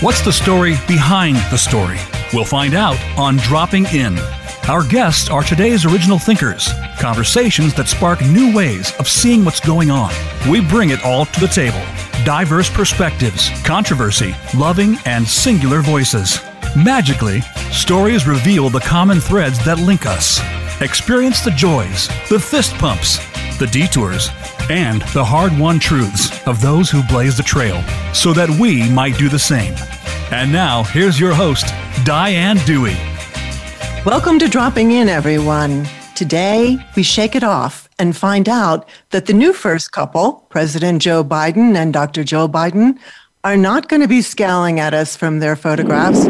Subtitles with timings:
[0.00, 1.98] What's the story behind the story?
[2.32, 4.16] We'll find out on Dropping In.
[4.68, 6.68] Our guests are today's original thinkers,
[7.00, 10.12] conversations that spark new ways of seeing what's going on.
[10.48, 11.82] We bring it all to the table
[12.24, 16.38] diverse perspectives, controversy, loving, and singular voices.
[16.76, 17.40] Magically,
[17.72, 20.40] stories reveal the common threads that link us.
[20.80, 23.18] Experience the joys, the fist pumps,
[23.58, 24.30] the detours,
[24.70, 27.82] and the hard won truths of those who blaze the trail
[28.14, 29.74] so that we might do the same.
[30.30, 31.72] And now, here's your host,
[32.04, 32.96] Diane Dewey.
[34.04, 35.88] Welcome to Dropping In, everyone.
[36.14, 41.24] Today, we shake it off and find out that the new first couple, President Joe
[41.24, 42.24] Biden and Dr.
[42.24, 42.98] Joe Biden,
[43.42, 46.26] are not going to be scowling at us from their photographs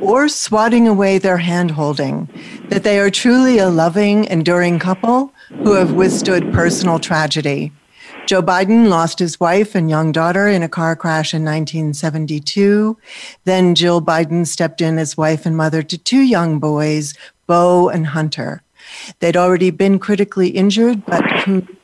[0.00, 2.30] or swatting away their hand holding,
[2.70, 5.30] that they are truly a loving, enduring couple
[5.62, 7.70] who have withstood personal tragedy.
[8.26, 12.96] Joe Biden lost his wife and young daughter in a car crash in 1972.
[13.44, 17.14] Then Jill Biden stepped in as wife and mother to two young boys,
[17.46, 18.62] Beau and Hunter.
[19.18, 21.24] They'd already been critically injured, but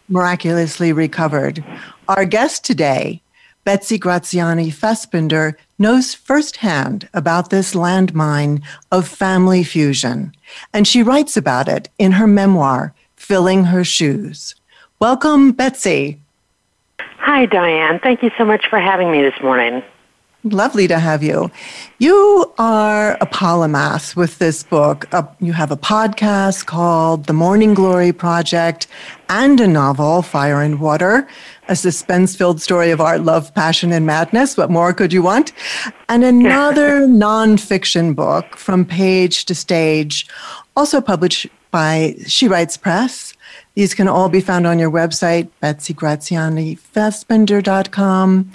[0.09, 1.65] miraculously recovered.
[2.09, 3.21] Our guest today,
[3.65, 10.33] Betsy Graziani Fasbinder, knows firsthand about this landmine of family fusion,
[10.73, 14.55] and she writes about it in her memoir, Filling Her Shoes.
[15.01, 16.21] Welcome, Betsy.
[17.29, 17.99] Hi, Diane.
[17.99, 19.83] Thank you so much for having me this morning.
[20.45, 21.51] Lovely to have you.
[21.99, 25.05] You are a polymath with this book.
[25.13, 28.87] Uh, you have a podcast called The Morning Glory Project
[29.29, 31.29] and a novel, Fire and Water,
[31.69, 34.57] a suspense filled story of art, love, passion, and madness.
[34.57, 35.53] What more could you want?
[36.09, 40.27] And another nonfiction book, From Page to Stage,
[40.79, 43.35] also published by She Writes Press.
[43.79, 48.51] These can all be found on your website, betsygrazianifasbinder.com.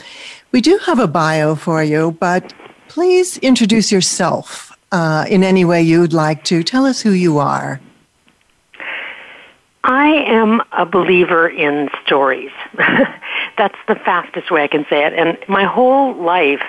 [0.52, 2.54] We do have a bio for you, but
[2.90, 6.62] please introduce yourself uh, in any way you'd like to.
[6.62, 7.80] Tell us who you are.
[9.86, 12.52] I am a believer in stories.
[13.58, 15.14] That's the fastest way I can say it.
[15.14, 16.66] And my whole life,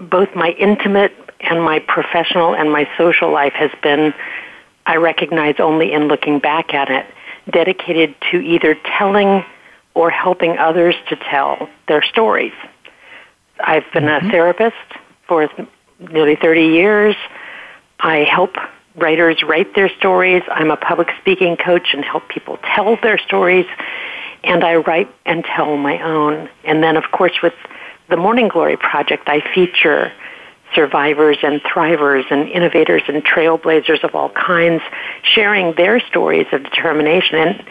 [0.00, 4.14] both my intimate and my professional and my social life has been,
[4.86, 7.04] I recognize only in looking back at it,
[7.50, 9.44] dedicated to either telling
[9.94, 12.52] or helping others to tell their stories.
[13.60, 14.28] I've been mm-hmm.
[14.28, 14.76] a therapist
[15.26, 15.48] for
[15.98, 17.16] nearly 30 years.
[18.00, 18.54] I help
[18.94, 20.42] writers write their stories.
[20.48, 23.66] I'm a public speaking coach and help people tell their stories.
[24.44, 26.48] And I write and tell my own.
[26.64, 27.54] And then, of course, with
[28.08, 30.12] the Morning Glory Project, I feature
[30.74, 34.82] survivors and thrivers and innovators and trailblazers of all kinds
[35.22, 37.36] sharing their stories of determination.
[37.36, 37.64] And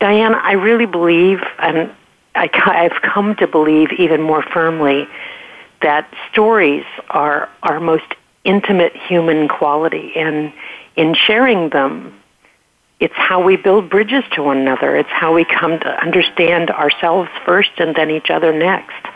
[0.00, 1.90] Diane, I really believe, and
[2.34, 2.48] I,
[2.92, 5.06] I've come to believe even more firmly
[5.82, 8.14] that stories are our most
[8.44, 10.52] intimate human quality, and
[10.96, 12.18] in sharing them,
[12.98, 14.96] it's how we build bridges to one another.
[14.96, 19.07] It's how we come to understand ourselves first and then each other next.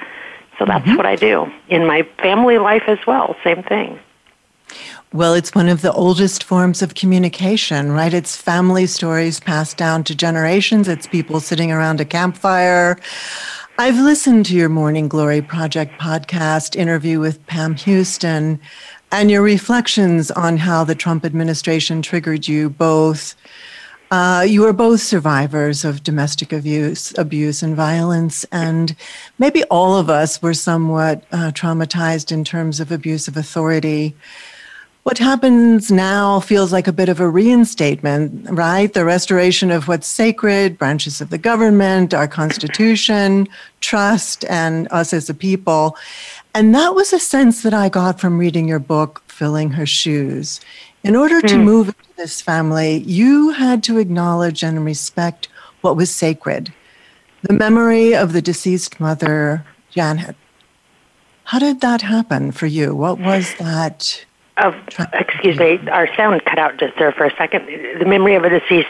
[0.58, 0.96] So that's mm-hmm.
[0.96, 3.36] what I do in my family life as well.
[3.42, 3.98] Same thing.
[5.12, 8.14] Well, it's one of the oldest forms of communication, right?
[8.14, 10.88] It's family stories passed down to generations.
[10.88, 12.98] It's people sitting around a campfire.
[13.78, 18.58] I've listened to your Morning Glory Project podcast interview with Pam Houston
[19.10, 23.34] and your reflections on how the Trump administration triggered you both.
[24.12, 28.94] Uh, you are both survivors of domestic abuse, abuse and violence, and
[29.38, 34.14] maybe all of us were somewhat uh, traumatized in terms of abuse of authority
[35.04, 38.92] what happens now feels like a bit of a reinstatement, right?
[38.92, 43.48] The restoration of what's sacred, branches of the government, our constitution,
[43.80, 45.96] trust, and us as a people.
[46.54, 50.60] And that was a sense that I got from reading your book, Filling Her Shoes.
[51.04, 51.64] In order to mm.
[51.64, 55.48] move into this family, you had to acknowledge and respect
[55.80, 56.72] what was sacred
[57.42, 60.36] the memory of the deceased mother, Janet.
[61.44, 62.94] How did that happen for you?
[62.94, 64.24] What was that?
[64.58, 64.74] of
[65.12, 67.66] excuse me, our sound cut out just there for a second.
[67.98, 68.88] The memory of a deceased.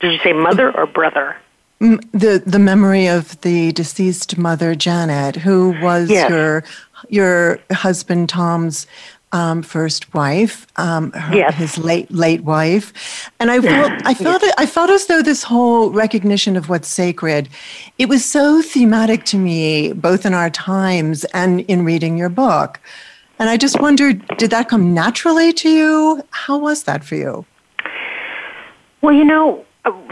[0.00, 1.36] Did you say mother or brother?
[1.80, 6.28] The the memory of the deceased mother Janet, who was yes.
[6.28, 6.64] your
[7.08, 8.86] your husband Tom's
[9.32, 11.54] um, first wife, um, her, yes.
[11.54, 14.54] his late late wife, and I felt I felt yes.
[14.58, 17.48] I felt as though this whole recognition of what's sacred,
[17.98, 22.80] it was so thematic to me, both in our times and in reading your book.
[23.38, 26.22] And I just wondered, did that come naturally to you?
[26.30, 27.46] How was that for you?
[29.00, 29.64] Well, you know,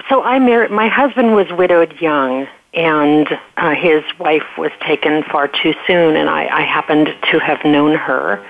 [0.09, 5.49] so I married, my husband was widowed young, and uh, his wife was taken far
[5.49, 8.47] too soon, and I, I happened to have known her,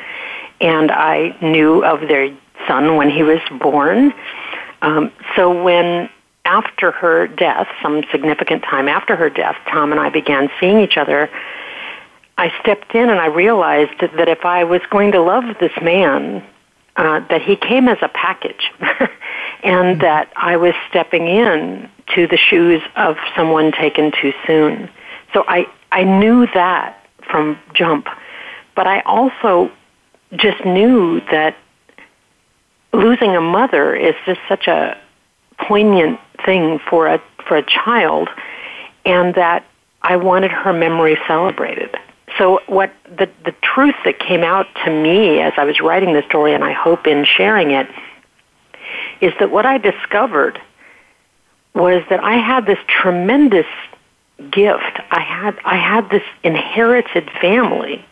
[0.61, 2.37] and I knew of their
[2.67, 4.13] son when he was born.
[4.83, 6.09] Um, so when
[6.45, 10.97] after her death, some significant time after her death, Tom and I began seeing each
[10.97, 11.29] other.
[12.39, 16.45] I stepped in and I realized that if I was going to love this man,
[16.97, 20.01] uh, that he came as a package, and mm-hmm.
[20.01, 24.89] that I was stepping in to the shoes of someone taken too soon.
[25.35, 28.09] So I I knew that from jump,
[28.75, 29.71] but I also
[30.37, 31.57] just knew that
[32.93, 34.97] losing a mother is just such a
[35.59, 38.29] poignant thing for a for a child,
[39.05, 39.65] and that
[40.03, 41.97] I wanted her memory celebrated.
[42.39, 46.23] So what the the truth that came out to me as I was writing the
[46.23, 47.89] story, and I hope in sharing it,
[49.21, 50.61] is that what I discovered
[51.75, 53.67] was that I had this tremendous
[54.51, 55.01] gift.
[55.11, 58.05] I had I had this inherited family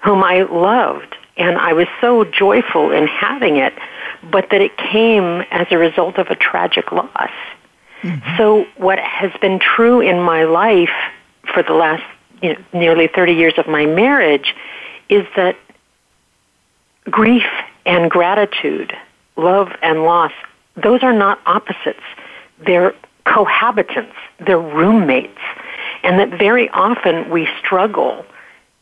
[0.00, 3.72] whom I loved and I was so joyful in having it,
[4.30, 7.30] but that it came as a result of a tragic loss.
[8.02, 8.36] Mm-hmm.
[8.36, 10.90] So what has been true in my life
[11.52, 12.02] for the last
[12.42, 14.54] you know, nearly 30 years of my marriage
[15.08, 15.56] is that
[17.04, 17.46] grief
[17.86, 18.92] and gratitude,
[19.36, 20.32] love and loss,
[20.76, 22.02] those are not opposites.
[22.64, 22.94] They're
[23.26, 24.14] cohabitants.
[24.44, 25.38] They're roommates.
[26.02, 28.24] And that very often we struggle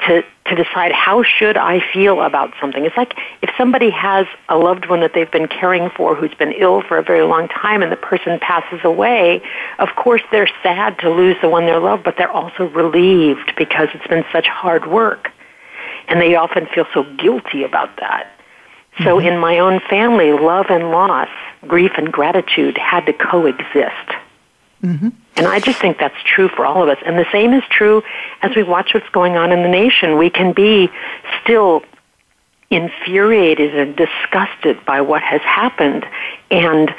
[0.01, 2.85] to, to decide how should I feel about something.
[2.85, 6.53] It's like if somebody has a loved one that they've been caring for who's been
[6.53, 9.43] ill for a very long time and the person passes away,
[9.79, 13.89] of course they're sad to lose the one they love, but they're also relieved because
[13.95, 15.33] it's been such hard work.
[16.09, 18.31] And they often feel so guilty about that.
[18.99, 19.27] So mm-hmm.
[19.27, 21.29] in my own family, love and loss,
[21.67, 24.09] grief and gratitude had to coexist.
[24.83, 25.09] Mm-hmm.
[25.37, 26.99] And I just think that's true for all of us.
[27.05, 28.03] And the same is true
[28.43, 30.17] as we watch what's going on in the nation.
[30.17, 30.88] We can be
[31.43, 31.83] still
[32.71, 36.06] infuriated and disgusted by what has happened
[36.50, 36.94] and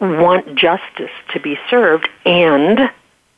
[0.00, 2.90] want justice to be served and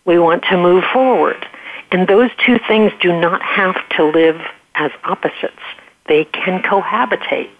[0.05, 1.47] we want to move forward.
[1.91, 4.41] And those two things do not have to live
[4.75, 5.61] as opposites.
[6.07, 7.51] They can cohabitate.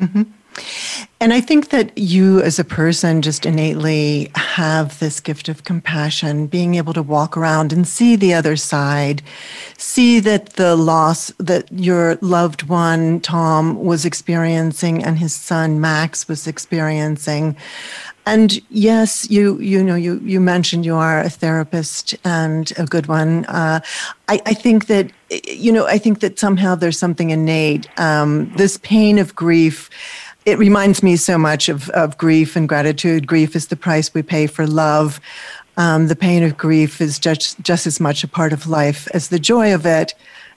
[0.00, 0.22] Mm-hmm.
[1.18, 6.46] And I think that you, as a person, just innately have this gift of compassion,
[6.46, 9.22] being able to walk around and see the other side,
[9.78, 16.28] see that the loss that your loved one, Tom, was experiencing and his son, Max,
[16.28, 17.56] was experiencing.
[18.26, 23.06] And yes, you you know you you mentioned you are a therapist and a good
[23.06, 23.44] one.
[23.44, 23.80] Uh,
[24.28, 25.12] I, I think that
[25.46, 27.88] you know I think that somehow there's something innate.
[28.00, 29.88] Um, this pain of grief
[30.46, 33.26] it reminds me so much of, of grief and gratitude.
[33.26, 35.20] Grief is the price we pay for love.
[35.76, 39.28] Um, the pain of grief is just, just as much a part of life as
[39.28, 40.14] the joy of it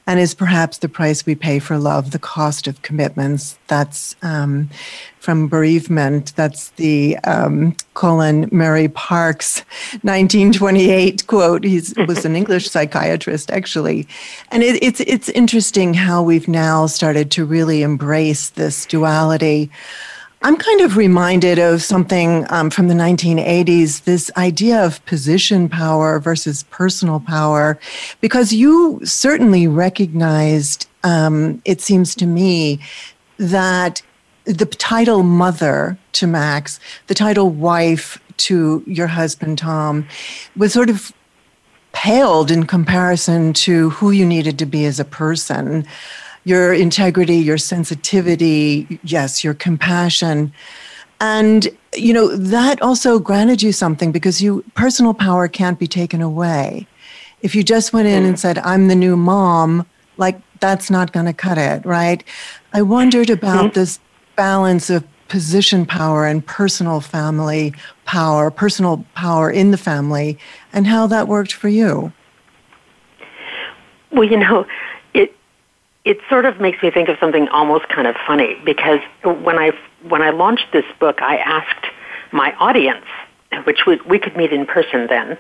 [0.10, 3.60] and is perhaps the price we pay for love, the cost of commitments.
[3.68, 4.72] That's um,
[5.20, 6.36] from bereavement.
[6.36, 9.60] That's the um, Colin Murray Parkes
[10.02, 11.64] 1928 quote.
[11.64, 14.08] He was an English psychiatrist, actually.
[14.52, 19.70] And it, it's, it's interesting how we've now started to really embrace this duality
[20.42, 26.18] I'm kind of reminded of something um, from the 1980s this idea of position power
[26.18, 27.78] versus personal power,
[28.22, 32.80] because you certainly recognized, um, it seems to me,
[33.36, 34.02] that
[34.46, 40.08] the title mother to Max, the title wife to your husband, Tom,
[40.56, 41.12] was sort of
[41.92, 45.86] paled in comparison to who you needed to be as a person
[46.44, 50.54] your integrity, your sensitivity, yes, your compassion.
[51.20, 56.22] And, you know, that also granted you something because you personal power can't be taken
[56.22, 56.88] away.
[57.42, 58.40] If you just went in and mm.
[58.40, 59.86] said, I'm the new mom,
[60.18, 62.24] like that's not going to cut it, right?
[62.74, 63.80] I wondered about mm-hmm.
[63.80, 64.00] this
[64.36, 67.74] balance of position power and personal family
[68.06, 70.38] power, personal power in the family,
[70.74, 72.12] and how that worked for you.
[74.12, 74.66] Well, you know,
[76.06, 79.72] it sort of makes me think of something almost kind of funny because when I
[80.08, 81.86] when I launched this book, I asked
[82.32, 83.06] my audience,
[83.66, 85.32] which we, we could meet in person then.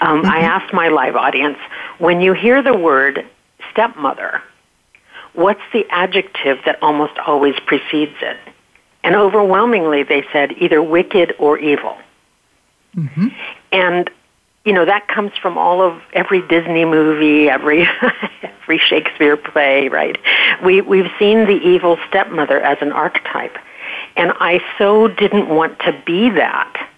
[0.00, 0.26] um, mm-hmm.
[0.26, 1.58] I asked my live audience,
[1.98, 3.26] when you hear the word
[3.70, 4.42] stepmother,
[5.34, 8.36] what's the adjective that almost always precedes it?
[9.02, 11.96] And overwhelmingly, they said either wicked or evil.
[12.96, 13.28] Mm-hmm.
[13.72, 14.10] And
[14.64, 17.86] you know that comes from all of every Disney movie, every
[18.42, 20.16] every Shakespeare play, right?
[20.64, 23.56] We we've seen the evil stepmother as an archetype,
[24.16, 26.88] and I so didn't want to be that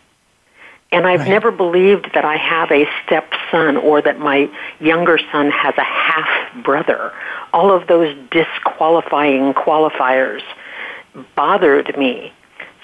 [0.93, 1.29] And I've Right.
[1.29, 4.49] never believed that I have a stepson or that my
[4.81, 6.29] younger son has a half
[6.65, 7.13] brother.
[7.53, 10.43] All of those disqualifying qualifiers
[11.35, 12.33] bothered me.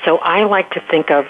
[0.04, 1.26] So I like to think of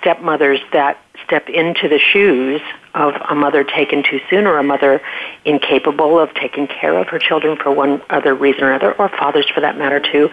[0.00, 2.60] stepmothers that step into the shoes
[2.94, 5.00] of a mother taken too soon or a mother
[5.44, 9.46] incapable of taking care of her children for one other reason or another, or fathers
[9.54, 10.30] for that matter too,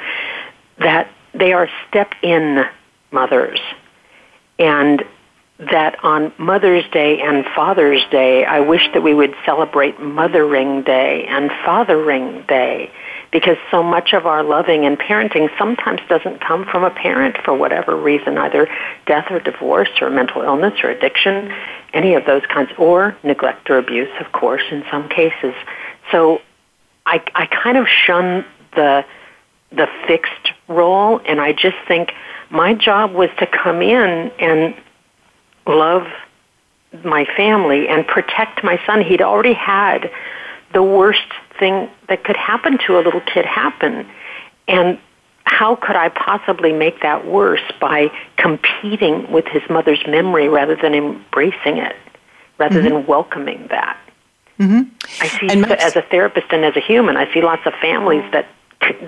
[0.80, 2.64] that they are step in
[3.12, 3.60] mothers.
[4.60, 5.04] And
[5.60, 11.26] that on Mother's Day and Father's Day, I wish that we would celebrate Mothering Day
[11.28, 12.92] and Fathering Day
[13.34, 17.54] because so much of our loving and parenting sometimes doesn't come from a parent for
[17.54, 18.70] whatever reason, either
[19.08, 21.52] death or divorce or mental illness or addiction,
[21.94, 25.56] any of those kinds, or neglect or abuse, of course, in some cases.
[26.12, 26.42] So
[27.08, 29.04] I, I kind of shun the
[29.72, 32.14] the fixed role, and I just think
[32.52, 34.76] my job was to come in and
[35.66, 36.06] love
[37.04, 39.02] my family and protect my son.
[39.02, 40.12] He'd already had
[40.74, 41.26] the worst
[41.60, 44.08] thing that could happen to a little kid happen.
[44.68, 45.00] And
[45.46, 50.94] how could I possibly make that worse by competing with his mother's memory rather than
[50.94, 51.96] embracing it,
[52.58, 52.96] rather mm-hmm.
[52.96, 54.00] than welcoming that?
[54.60, 54.82] Mm-hmm.
[55.22, 58.24] I see, and as a therapist and as a human, I see lots of families
[58.32, 58.48] that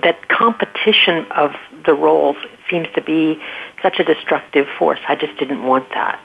[0.03, 1.51] that competition of
[1.85, 2.37] the roles
[2.69, 3.41] seems to be
[3.81, 4.99] such a destructive force.
[5.07, 6.19] I just didn't want that.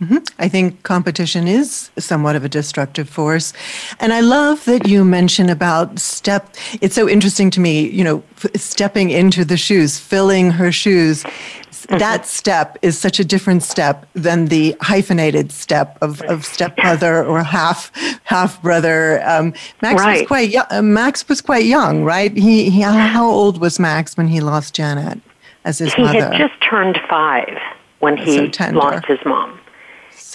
[0.00, 0.18] Mm-hmm.
[0.38, 3.54] I think competition is somewhat of a destructive force.
[3.98, 6.54] And I love that you mention about step.
[6.82, 11.22] It's so interesting to me, you know, f- stepping into the shoes, filling her shoes.
[11.22, 11.96] Mm-hmm.
[11.98, 17.42] That step is such a different step than the hyphenated step of, of stepmother or
[17.42, 17.90] half
[18.24, 19.22] half brother.
[19.26, 20.20] Um, Max right.
[20.20, 20.66] was quite young.
[20.70, 22.36] Uh, Max was quite young, right?
[22.36, 25.20] He, he how old was Max when he lost Janet
[25.64, 26.14] as his he mother?
[26.14, 27.56] He had just turned five
[28.00, 29.55] when he so lost his mom.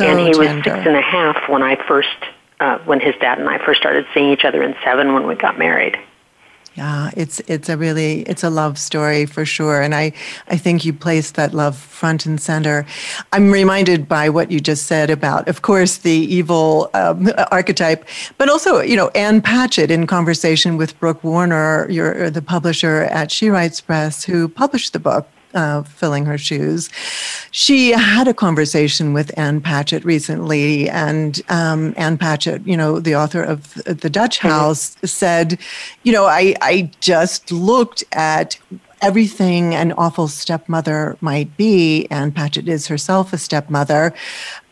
[0.01, 0.55] So and he tender.
[0.55, 2.09] was six and a half when I first,
[2.59, 5.35] uh, when his dad and I first started seeing each other, and seven when we
[5.35, 5.97] got married.
[6.75, 10.13] Yeah, it's it's a really it's a love story for sure, and I
[10.47, 12.85] I think you placed that love front and center.
[13.33, 18.05] I'm reminded by what you just said about, of course, the evil um, archetype,
[18.37, 23.31] but also you know Ann Patchett in conversation with Brooke Warner, your the publisher at
[23.31, 26.89] She Writes Press, who published the book uh, filling her shoes.
[27.51, 33.15] She had a conversation with Ann Patchett recently, and um, Ann Patchett, you know, the
[33.15, 34.47] author of The Dutch mm-hmm.
[34.47, 35.57] House, said,
[36.03, 38.57] you know, I, I just looked at
[39.01, 42.07] everything an awful stepmother might be.
[42.11, 44.13] Ann Patchett is herself a stepmother.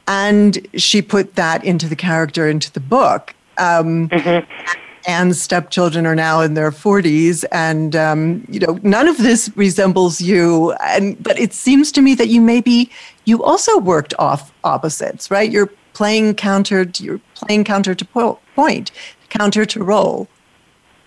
[0.08, 3.36] And she put that into the character, into the book.
[3.58, 4.89] Um, mm-hmm.
[5.08, 10.22] Ann's stepchildren are now in their 40s, and um, you know none of this resembles
[10.22, 10.72] you.
[10.84, 12.92] And but it seems to me that you maybe
[13.26, 15.50] you also worked off opposites, right?
[15.52, 16.86] You're playing counter.
[16.86, 18.92] To, you're playing counter to po- point,
[19.30, 20.28] counter to role.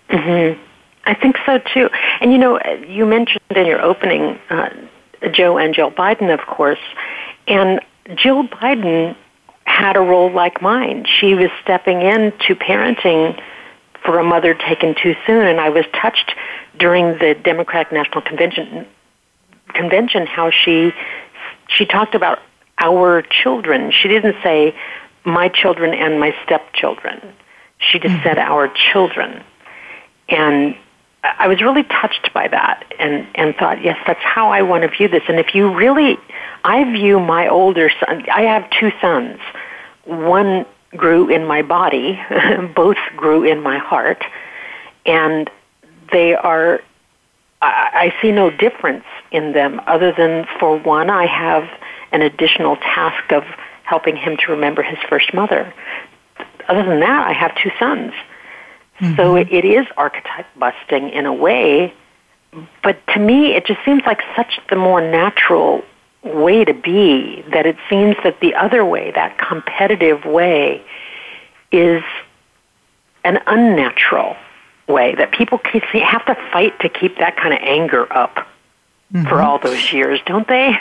[0.09, 0.61] Mm-hmm.
[1.05, 1.89] I think so too.
[2.21, 4.69] And you know, you mentioned in your opening uh,
[5.31, 6.79] Joe and Jill Biden, of course,
[7.47, 7.79] and
[8.15, 9.15] Jill Biden
[9.65, 11.05] had a role like mine.
[11.05, 13.41] She was stepping into parenting
[14.05, 15.45] for a mother taken too soon.
[15.45, 16.35] And I was touched
[16.77, 18.87] during the Democratic National Convention
[19.73, 20.93] convention how she
[21.67, 22.39] she talked about
[22.79, 23.91] our children.
[23.91, 24.75] She didn't say
[25.23, 27.33] my children and my stepchildren.
[27.79, 28.23] She just mm-hmm.
[28.23, 29.43] said our children.
[30.29, 30.75] And
[31.23, 34.89] I was really touched by that and, and thought, yes, that's how I want to
[34.89, 35.23] view this.
[35.27, 36.17] And if you really,
[36.63, 39.39] I view my older son, I have two sons.
[40.03, 42.19] One grew in my body,
[42.75, 44.23] both grew in my heart,
[45.05, 45.49] and
[46.11, 46.81] they are,
[47.61, 51.67] I, I see no difference in them other than for one, I have
[52.11, 53.43] an additional task of
[53.83, 55.73] helping him to remember his first mother.
[56.69, 58.13] Other than that, I have two sons.
[58.99, 59.15] Mm-hmm.
[59.15, 61.93] So it, it is archetype busting in a way,
[62.83, 65.83] but to me, it just seems like such the more natural
[66.23, 70.81] way to be that it seems that the other way, that competitive way,
[71.71, 72.03] is
[73.23, 74.35] an unnatural
[74.87, 78.47] way that people have to fight to keep that kind of anger up
[79.13, 79.27] mm-hmm.
[79.27, 80.77] for all those years, don't they?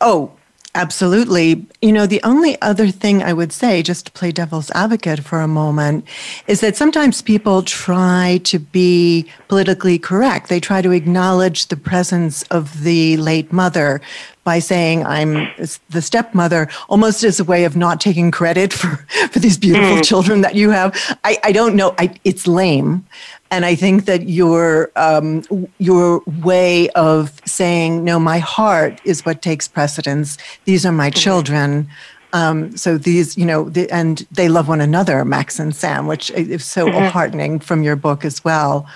[0.00, 0.32] Oh,
[0.74, 1.66] Absolutely.
[1.82, 5.40] You know, the only other thing I would say, just to play devil's advocate for
[5.40, 6.06] a moment,
[6.46, 10.48] is that sometimes people try to be politically correct.
[10.48, 14.00] They try to acknowledge the presence of the late mother,
[14.44, 15.48] by saying I'm
[15.90, 18.96] the stepmother, almost as a way of not taking credit for,
[19.30, 20.04] for these beautiful mm.
[20.04, 20.94] children that you have.
[21.24, 21.94] I, I don't know.
[21.98, 23.06] I, it's lame.
[23.50, 25.44] And I think that your um,
[25.78, 30.38] your way of saying no, my heart is what takes precedence.
[30.64, 31.18] These are my mm-hmm.
[31.18, 31.88] children.
[32.32, 36.30] Um, so these, you know, the, and they love one another, Max and Sam, which
[36.30, 37.08] is so mm-hmm.
[37.08, 38.86] heartening from your book as well.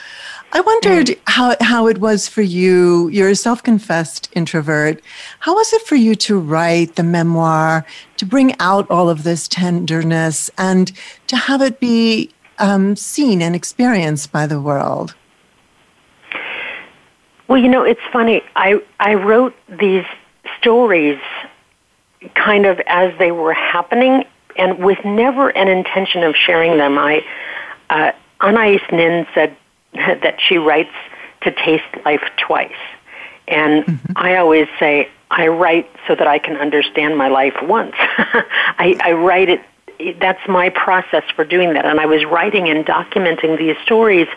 [0.57, 1.19] I wondered mm.
[1.27, 3.09] how, how it was for you.
[3.09, 5.03] You're a self confessed introvert.
[5.41, 7.85] How was it for you to write the memoir,
[8.17, 10.93] to bring out all of this tenderness, and
[11.27, 15.15] to have it be um, seen and experienced by the world?
[17.49, 18.41] Well, you know, it's funny.
[18.57, 20.07] I, I wrote these
[20.59, 21.21] stories
[22.35, 24.25] kind of as they were happening
[24.57, 26.97] and with never an intention of sharing them.
[26.97, 27.23] I,
[27.91, 29.55] uh, Anais Nin said
[30.23, 30.95] that she writes
[31.43, 32.73] to taste life twice.
[33.49, 34.13] And mm-hmm.
[34.17, 37.95] I always say, I write so that I can understand my life once.
[37.99, 41.85] I, I write it, that's my process for doing that.
[41.85, 44.29] And I was writing and documenting these stories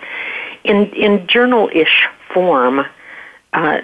[0.64, 2.86] in, in journal ish form
[3.54, 3.82] uh,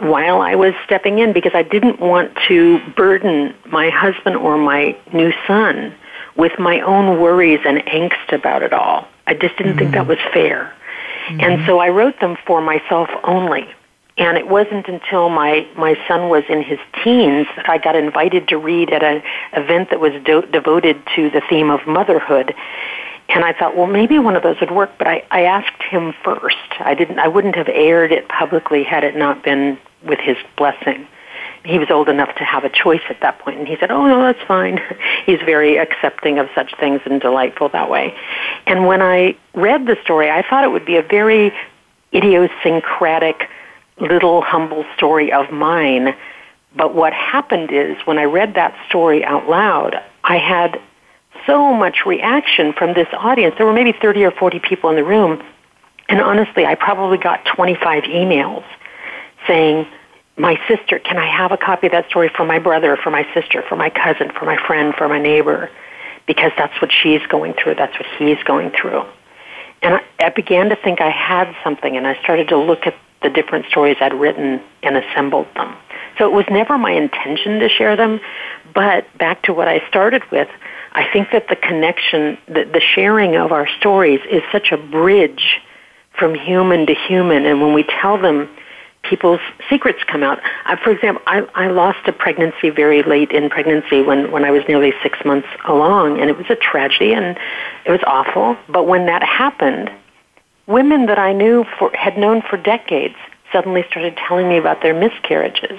[0.00, 4.96] while I was stepping in because I didn't want to burden my husband or my
[5.12, 5.94] new son
[6.36, 9.08] with my own worries and angst about it all.
[9.26, 9.78] I just didn't mm-hmm.
[9.78, 10.10] think that mm-hmm.
[10.10, 10.74] was fair.
[11.28, 11.40] Mm-hmm.
[11.40, 13.68] And so I wrote them for myself only.
[14.16, 18.48] And it wasn't until my, my son was in his teens that I got invited
[18.48, 22.54] to read at an event that was do- devoted to the theme of motherhood.
[23.28, 26.14] And I thought, well, maybe one of those would work, but I, I asked him
[26.24, 26.56] first.
[26.80, 31.06] I didn't, I wouldn't have aired it publicly had it not been with his blessing
[31.64, 34.06] he was old enough to have a choice at that point, and he said, "Oh
[34.06, 34.80] no, that's fine."
[35.26, 38.14] He's very accepting of such things and delightful that way.
[38.66, 41.52] And when I read the story, I thought it would be a very
[42.14, 43.48] idiosyncratic,
[43.98, 46.14] little humble story of mine.
[46.76, 50.80] But what happened is, when I read that story out loud, I had
[51.46, 53.54] so much reaction from this audience.
[53.56, 55.42] There were maybe 30 or 40 people in the room.
[56.08, 58.64] And honestly, I probably got 25 emails
[59.46, 59.86] saying,
[60.38, 63.26] my sister, can I have a copy of that story for my brother, for my
[63.34, 65.70] sister, for my cousin, for my friend, for my neighbor?
[66.26, 69.04] Because that's what she's going through, that's what he's going through.
[69.82, 72.94] And I, I began to think I had something, and I started to look at
[73.22, 75.76] the different stories I'd written and assembled them.
[76.18, 78.20] So it was never my intention to share them,
[78.74, 80.48] but back to what I started with,
[80.92, 85.60] I think that the connection, the, the sharing of our stories is such a bridge
[86.18, 88.48] from human to human, and when we tell them
[89.02, 90.40] people's secrets come out.
[90.66, 94.50] Uh, for example, I, I lost a pregnancy very late in pregnancy when, when I
[94.50, 97.38] was nearly six months along, and it was a tragedy and
[97.84, 98.56] it was awful.
[98.68, 99.90] But when that happened,
[100.66, 103.16] women that I knew for, had known for decades
[103.52, 105.78] suddenly started telling me about their miscarriages.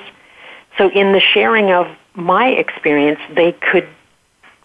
[0.77, 3.87] So in the sharing of my experience, they could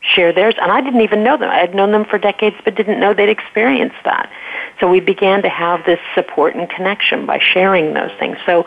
[0.05, 0.55] share theirs.
[0.61, 1.51] And I didn't even know them.
[1.51, 4.31] I had known them for decades, but didn't know they'd experienced that.
[4.81, 8.37] So we began to have this support and connection by sharing those things.
[8.45, 8.67] So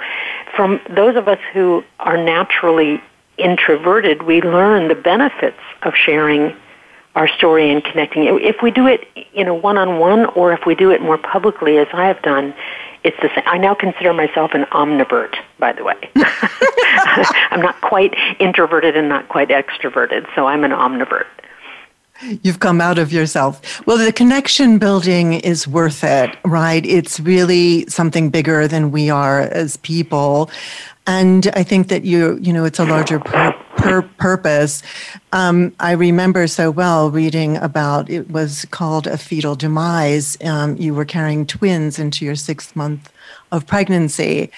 [0.56, 3.02] from those of us who are naturally
[3.38, 6.56] introverted, we learn the benefits of sharing
[7.15, 8.23] our story and connecting.
[8.26, 11.88] If we do it in a one-on-one or if we do it more publicly, as
[11.91, 12.54] I have done,
[13.03, 13.43] it's the same.
[13.45, 15.95] I now consider myself an omnivert, by the way.
[16.15, 21.25] I'm not quite introverted and not quite extroverted, so I'm an omnivert.
[22.41, 23.86] You've come out of yourself.
[23.86, 26.83] Well, the connection building is worth it, right?
[26.86, 30.49] It's really something bigger than we are as people.
[31.05, 34.84] And I think that you, you know, it's a larger pur- pur- purpose.
[35.32, 40.38] Um, I remember so well reading about it was called a fetal demise.
[40.44, 43.12] Um, you were carrying twins into your sixth month
[43.52, 44.52] of pregnancy.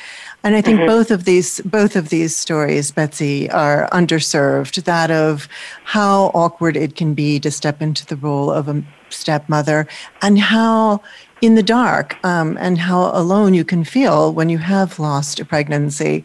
[0.43, 0.87] And I think mm-hmm.
[0.87, 4.83] both of these both of these stories, Betsy, are underserved.
[4.83, 5.49] That of
[5.83, 9.87] how awkward it can be to step into the role of a stepmother,
[10.21, 11.01] and how
[11.41, 15.45] in the dark um, and how alone you can feel when you have lost a
[15.45, 16.23] pregnancy.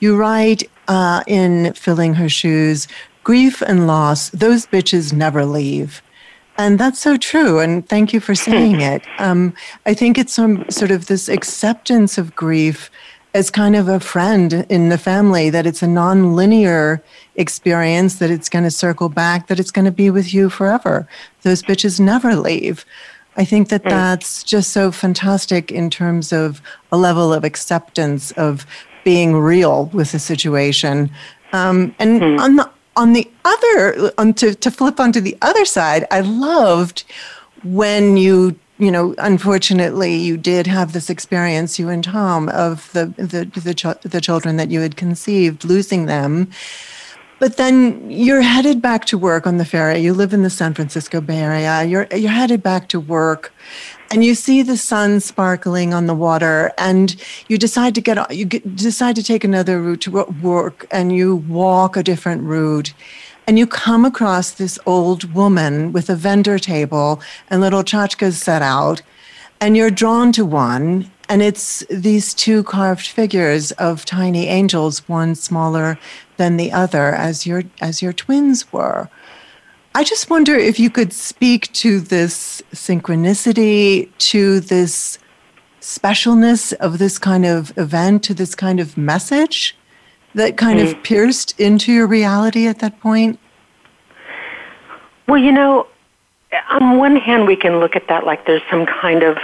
[0.00, 2.86] You write uh, in filling her shoes,
[3.24, 6.02] grief and loss; those bitches never leave.
[6.58, 7.58] And that's so true.
[7.58, 9.02] And thank you for saying it.
[9.18, 9.54] Um,
[9.86, 12.90] I think it's some sort of this acceptance of grief
[13.32, 17.02] as kind of a friend in the family, that it's a non-linear
[17.36, 21.08] experience, that it's going to circle back, that it's going to be with you forever.
[21.42, 22.84] Those bitches never leave.
[23.36, 23.90] I think that mm.
[23.90, 28.66] that's just so fantastic in terms of a level of acceptance of
[29.04, 31.10] being real with the situation.
[31.52, 32.40] Um, and mm.
[32.40, 37.04] on the on the other, on to, to flip onto the other side, I loved
[37.62, 43.06] when you you know, unfortunately, you did have this experience, you and Tom, of the
[43.18, 46.50] the the, ch- the children that you had conceived, losing them.
[47.38, 49.98] But then you're headed back to work on the ferry.
[50.00, 51.84] You live in the San Francisco Bay Area.
[51.84, 53.52] You're you're headed back to work,
[54.10, 57.16] and you see the sun sparkling on the water, and
[57.48, 61.36] you decide to get you get, decide to take another route to work, and you
[61.36, 62.92] walk a different route
[63.50, 68.62] and you come across this old woman with a vendor table and little tchotchkes set
[68.62, 69.02] out,
[69.60, 75.34] and you're drawn to one, and it's these two carved figures of tiny angels, one
[75.34, 75.98] smaller
[76.36, 79.08] than the other, as your as your twins were.
[79.94, 85.18] I just wonder if you could speak to this synchronicity, to this
[85.80, 89.76] specialness of this kind of event, to this kind of message
[90.34, 90.90] that kind mm.
[90.90, 93.38] of pierced into your reality at that point?
[95.26, 95.86] Well, you know,
[96.70, 99.38] on one hand, we can look at that like there's some kind of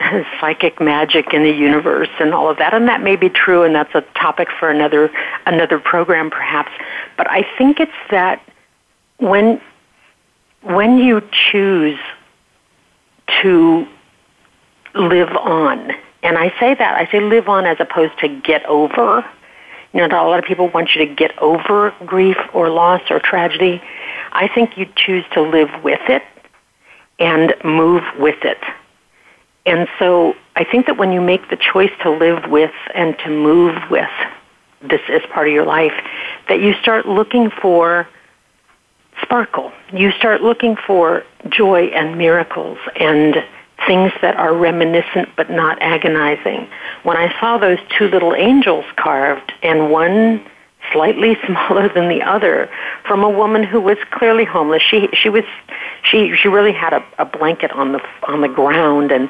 [0.40, 3.74] psychic magic in the universe and all of that, and that may be true, and
[3.74, 5.10] that's a topic for another
[5.46, 6.70] another program, perhaps.
[7.16, 8.42] But I think it's that
[9.18, 9.60] when
[10.74, 11.98] when you choose
[13.42, 13.86] to
[14.94, 19.24] live on, and I say that I say live on as opposed to get over
[19.92, 23.18] you know, a lot of people want you to get over grief or loss or
[23.20, 23.82] tragedy.
[24.32, 26.22] I think you choose to live with it
[27.18, 28.58] and move with it.
[29.64, 33.30] And so I think that when you make the choice to live with and to
[33.30, 34.10] move with
[34.82, 35.94] this as part of your life,
[36.48, 38.06] that you start looking for
[39.22, 39.72] sparkle.
[39.92, 43.44] You start looking for joy and miracles and
[43.86, 46.68] things that are reminiscent but not agonizing.
[47.04, 50.44] When I saw those two little angels carved and one
[50.92, 52.70] slightly smaller than the other
[53.06, 55.44] from a woman who was clearly homeless, she she was
[56.02, 59.28] she she really had a, a blanket on the on the ground and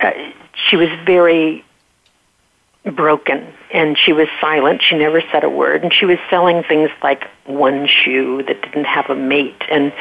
[0.00, 0.12] uh,
[0.54, 1.64] she was very
[2.94, 6.88] broken and she was silent she never said a word and she was selling things
[7.02, 9.92] like one shoe that didn't have a mate and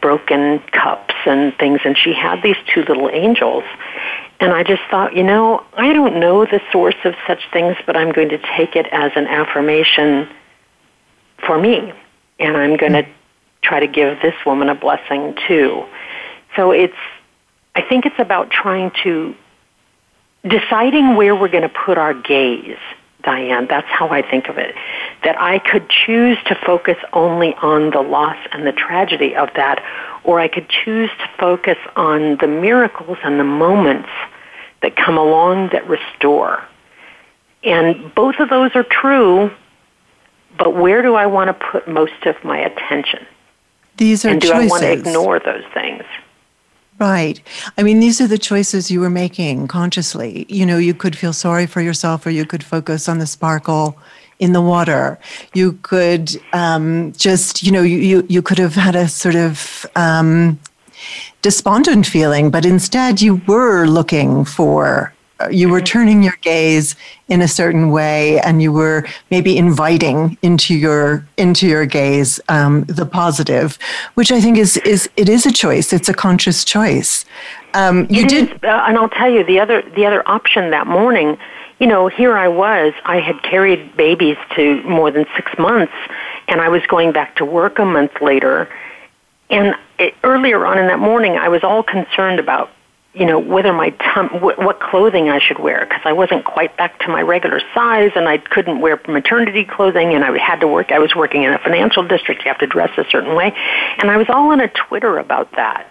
[0.00, 3.64] broken cups and things and she had these two little angels
[4.38, 7.96] and I just thought, you know, I don't know the source of such things, but
[7.96, 10.28] I'm going to take it as an affirmation
[11.38, 11.92] for me.
[12.38, 13.06] And I'm going to
[13.62, 15.84] try to give this woman a blessing too.
[16.54, 16.96] So it's,
[17.74, 19.34] I think it's about trying to,
[20.48, 22.78] deciding where we're going to put our gaze
[23.26, 23.66] Diane.
[23.68, 24.74] That's how I think of it.
[25.24, 29.84] That I could choose to focus only on the loss and the tragedy of that,
[30.24, 34.08] or I could choose to focus on the miracles and the moments
[34.80, 36.62] that come along that restore.
[37.64, 39.50] And both of those are true,
[40.56, 43.26] but where do I want to put most of my attention?
[43.96, 44.66] These are and do choices.
[44.66, 46.04] I want to ignore those things?
[46.98, 47.40] Right.
[47.76, 50.46] I mean, these are the choices you were making consciously.
[50.48, 53.98] You know, you could feel sorry for yourself, or you could focus on the sparkle
[54.38, 55.18] in the water.
[55.52, 59.84] You could um, just, you know, you, you, you could have had a sort of
[59.94, 60.58] um,
[61.42, 65.12] despondent feeling, but instead you were looking for
[65.50, 66.96] you were turning your gaze
[67.28, 72.84] in a certain way and you were maybe inviting into your into your gaze um,
[72.84, 73.78] the positive
[74.14, 75.92] which i think is is it is a choice.
[75.92, 77.24] It's a conscious choice.
[77.74, 80.70] Um, you it did is, uh, and i'll tell you the other the other option
[80.70, 81.38] that morning
[81.78, 82.94] you know here i was.
[83.04, 85.92] I had carried babies to more than six months
[86.48, 88.68] and i was going back to work a month later.
[89.48, 92.70] And it, earlier on in that morning i was all concerned about
[93.16, 96.98] you know, whether my tum- what clothing I should wear because I wasn't quite back
[97.00, 100.92] to my regular size and I couldn't wear maternity clothing and I had to work.
[100.92, 102.44] I was working in a financial district.
[102.44, 103.54] You have to dress a certain way,
[103.98, 105.90] and I was all on a Twitter about that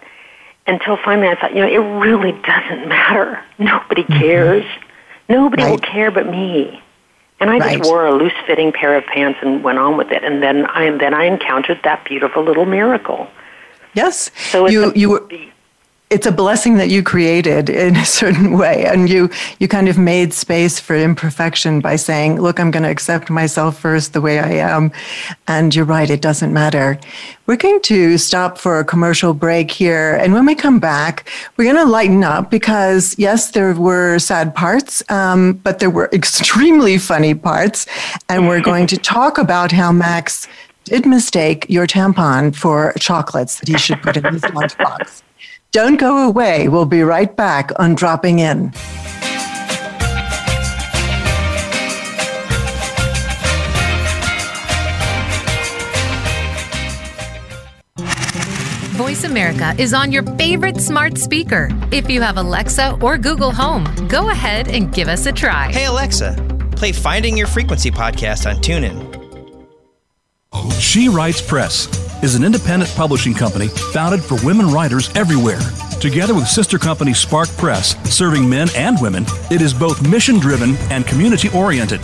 [0.68, 3.42] until finally I thought, you know, it really doesn't matter.
[3.58, 4.20] Nobody mm-hmm.
[4.20, 4.64] cares.
[4.64, 5.32] Mm-hmm.
[5.32, 5.70] Nobody right.
[5.70, 6.80] will care but me.
[7.40, 7.78] And I right.
[7.78, 10.24] just wore a loose fitting pair of pants and went on with it.
[10.24, 13.28] And then I and then I encountered that beautiful little miracle.
[13.94, 14.30] Yes.
[14.36, 15.28] So you a, you were
[16.08, 19.98] it's a blessing that you created in a certain way and you you kind of
[19.98, 24.38] made space for imperfection by saying look i'm going to accept myself first the way
[24.38, 24.92] i am
[25.48, 26.98] and you're right it doesn't matter.
[27.46, 31.72] We're going to stop for a commercial break here and when we come back we're
[31.72, 36.98] going to lighten up because yes there were sad parts um, but there were extremely
[36.98, 37.86] funny parts
[38.28, 40.46] and we're going to talk about how max
[40.84, 45.22] did mistake your tampon for chocolates that he should put in his lunchbox
[45.72, 46.68] don't go away.
[46.68, 48.72] We'll be right back on Dropping In.
[58.96, 61.68] Voice America is on your favorite smart speaker.
[61.92, 65.70] If you have Alexa or Google Home, go ahead and give us a try.
[65.70, 66.34] Hey, Alexa,
[66.72, 69.12] play Finding Your Frequency podcast on TuneIn.
[70.80, 75.60] She Writes Press is an independent publishing company founded for women writers everywhere.
[76.00, 80.76] Together with sister company Spark Press, serving men and women, it is both mission driven
[80.90, 82.00] and community oriented.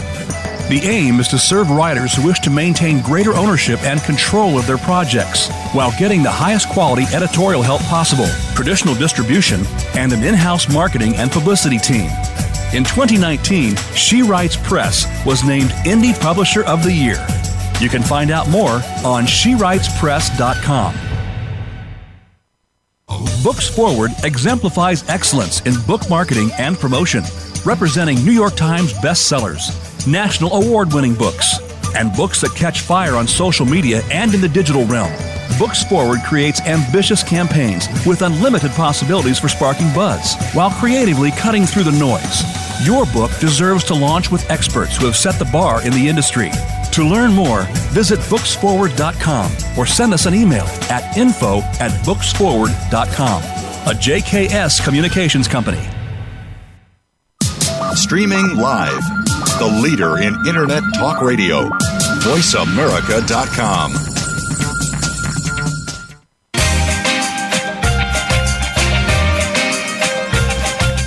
[0.68, 4.66] The aim is to serve writers who wish to maintain greater ownership and control of
[4.66, 9.60] their projects while getting the highest quality editorial help possible, traditional distribution,
[9.94, 12.08] and an in house marketing and publicity team.
[12.72, 17.41] In 2019, She Writes Press was named Indie Publisher of the Year.
[17.80, 20.94] You can find out more on shewritespress.com.
[23.42, 27.24] Books Forward exemplifies excellence in book marketing and promotion,
[27.64, 31.58] representing New York Times bestsellers national award winning books,
[31.94, 35.12] and books that catch fire on social media and in the digital realm.
[35.58, 41.84] Books Forward creates ambitious campaigns with unlimited possibilities for sparking buzz while creatively cutting through
[41.84, 42.86] the noise.
[42.86, 46.50] Your book deserves to launch with experts who have set the bar in the industry.
[46.92, 53.42] To learn more, visit booksforward.com or send us an email at info at booksforward.com.
[53.42, 55.80] A JKS Communications Company.
[57.94, 59.00] Streaming live
[59.58, 61.68] the leader in Internet talk radio.
[62.24, 63.92] VoiceAmerica.com.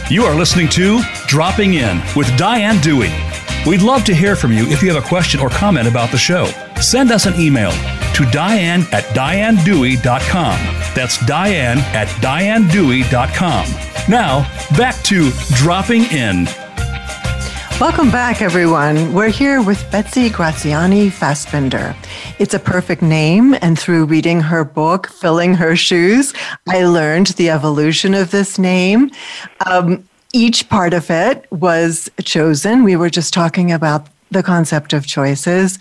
[0.10, 3.12] You are listening to Dropping In with Diane Dewey.
[3.66, 6.20] We'd love to hear from you if you have a question or comment about the
[6.20, 6.46] show.
[6.80, 7.72] Send us an email
[8.14, 10.60] to diane at dianedewey.com.
[10.94, 13.66] That's diane at dianedewey.com.
[14.08, 14.42] Now,
[14.78, 16.46] back to Dropping In.
[17.82, 19.14] Welcome back, everyone.
[19.14, 21.96] We're here with Betsy Graziani Fasbinder.
[22.38, 26.34] It's a perfect name, and through reading her book, Filling Her Shoes,
[26.70, 29.10] I learned the evolution of this name.
[29.66, 32.84] Um, each part of it was chosen.
[32.84, 35.80] We were just talking about the concept of choices.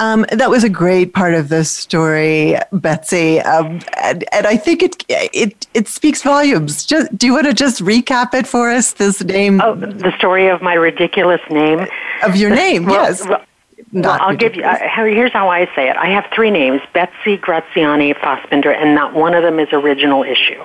[0.00, 4.80] Um, that was a great part of this story, Betsy, um, and, and, I think
[4.84, 6.86] it it it speaks volumes.
[6.86, 8.92] Just, do you want to just recap it for us?
[8.92, 11.84] This name, oh, the story of my ridiculous name,
[12.22, 13.26] of your name, well, yes.
[13.26, 13.44] Well,
[13.92, 14.62] well I'll give you.
[14.62, 15.96] Uh, here's how I say it.
[15.96, 20.62] I have three names: Betsy Graziani Fasbinder, and not one of them is original issue.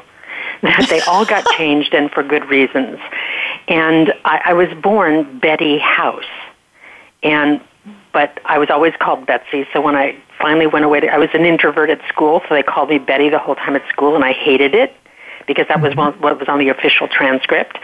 [0.90, 3.00] They all got changed, and for good reasons.
[3.68, 6.24] And I, I was born Betty House,
[7.22, 7.62] and
[8.12, 9.68] but I was always called Betsy.
[9.74, 12.64] So when I finally went away, to, I was an introvert at school, so they
[12.64, 14.94] called me Betty the whole time at school, and I hated it
[15.48, 16.22] because that was mm-hmm.
[16.22, 17.78] what was on the official transcript.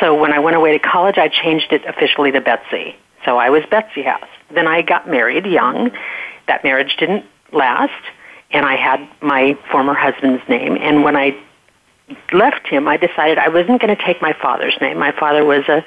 [0.00, 2.96] So when I went away to college, I changed it officially to Betsy.
[3.24, 4.28] So I was Betsy House.
[4.50, 5.90] Then I got married young.
[6.46, 8.02] That marriage didn't last,
[8.50, 10.76] and I had my former husband's name.
[10.80, 11.36] And when I
[12.32, 14.98] left him, I decided I wasn't going to take my father's name.
[14.98, 15.84] My father was a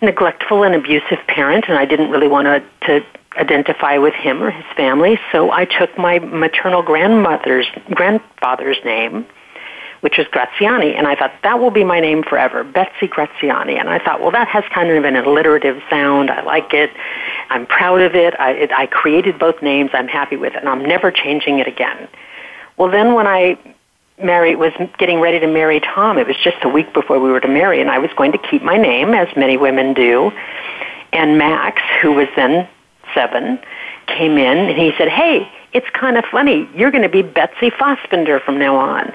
[0.00, 3.06] neglectful and abusive parent, and I didn't really want to, to
[3.38, 5.18] identify with him or his family.
[5.30, 9.26] So I took my maternal grandmother's grandfather's name,
[10.00, 13.76] which was Graziani, and I thought that will be my name forever, Betsy Graziani.
[13.76, 16.30] And I thought, well, that has kind of an alliterative sound.
[16.30, 16.90] I like it.
[17.50, 18.38] I'm proud of it.
[18.40, 19.90] I, it, I created both names.
[19.92, 22.08] I'm happy with it, and I'm never changing it again.
[22.76, 23.56] Well, then when I
[24.22, 27.40] married was getting ready to marry Tom, it was just a week before we were
[27.40, 30.32] to marry, and I was going to keep my name, as many women do.
[31.12, 32.68] And Max, who was then
[33.14, 33.58] seven,
[34.06, 36.68] came in and he said, Hey, it's kind of funny.
[36.74, 39.12] You're going to be Betsy Fasbinder from now on.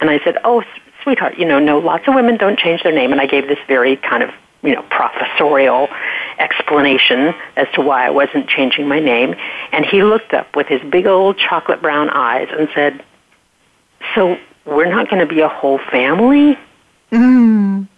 [0.00, 0.62] And I said, Oh,
[1.02, 3.12] sweetheart, you know, no, lots of women don't change their name.
[3.12, 4.30] And I gave this very kind of,
[4.62, 5.88] you know, professorial
[6.38, 9.34] explanation as to why I wasn't changing my name.
[9.72, 13.04] And he looked up with his big old chocolate brown eyes and said,
[14.14, 16.58] So we're not going to be a whole family?
[17.10, 17.88] Mm.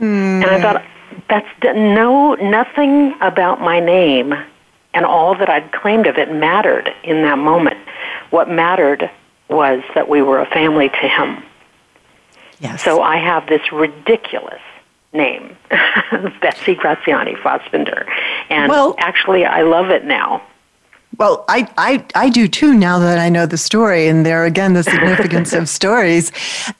[0.00, 0.42] Mm.
[0.42, 0.84] And I thought,
[1.28, 4.34] that's no nothing about my name
[4.94, 7.76] and all that I'd claimed of it mattered in that moment.
[8.30, 9.10] What mattered
[9.48, 11.42] was that we were a family to him.
[12.60, 12.82] Yes.
[12.82, 14.60] So I have this ridiculous
[15.12, 15.56] name,
[16.40, 18.06] Betsy Graziani Fasbinder.
[18.48, 20.42] And well, actually, I love it now.
[21.18, 24.74] Well, I, I, I do too now that I know the story, and there again,
[24.74, 26.30] the significance of stories.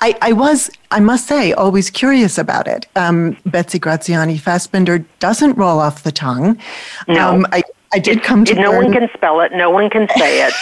[0.00, 2.86] I, I was, I must say, always curious about it.
[2.96, 6.58] Um, Betsy Graziani Fasbinder doesn't roll off the tongue.
[7.08, 7.28] No.
[7.28, 7.62] Um, I,
[7.92, 8.84] I did come to No learn...
[8.84, 10.54] one can spell it, no one can say it.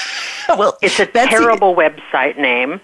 [0.49, 1.31] well, it's a Betsy...
[1.31, 2.81] terrible website name.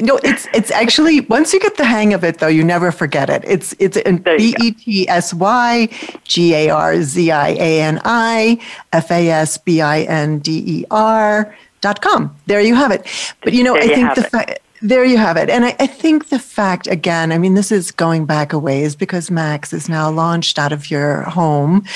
[0.00, 3.30] No, it's it's actually once you get the hang of it though, you never forget
[3.30, 3.44] it.
[3.46, 5.88] It's it's B E T S Y
[6.24, 8.60] G A R Z I A N I
[8.92, 12.34] F A S B I N D E R dot com.
[12.46, 13.06] There you have it.
[13.42, 15.48] But you know, There I think the fact there you have it.
[15.48, 18.94] And I, I think the fact, again, I mean, this is going back a ways
[18.94, 21.86] because Max is now launched out of your home.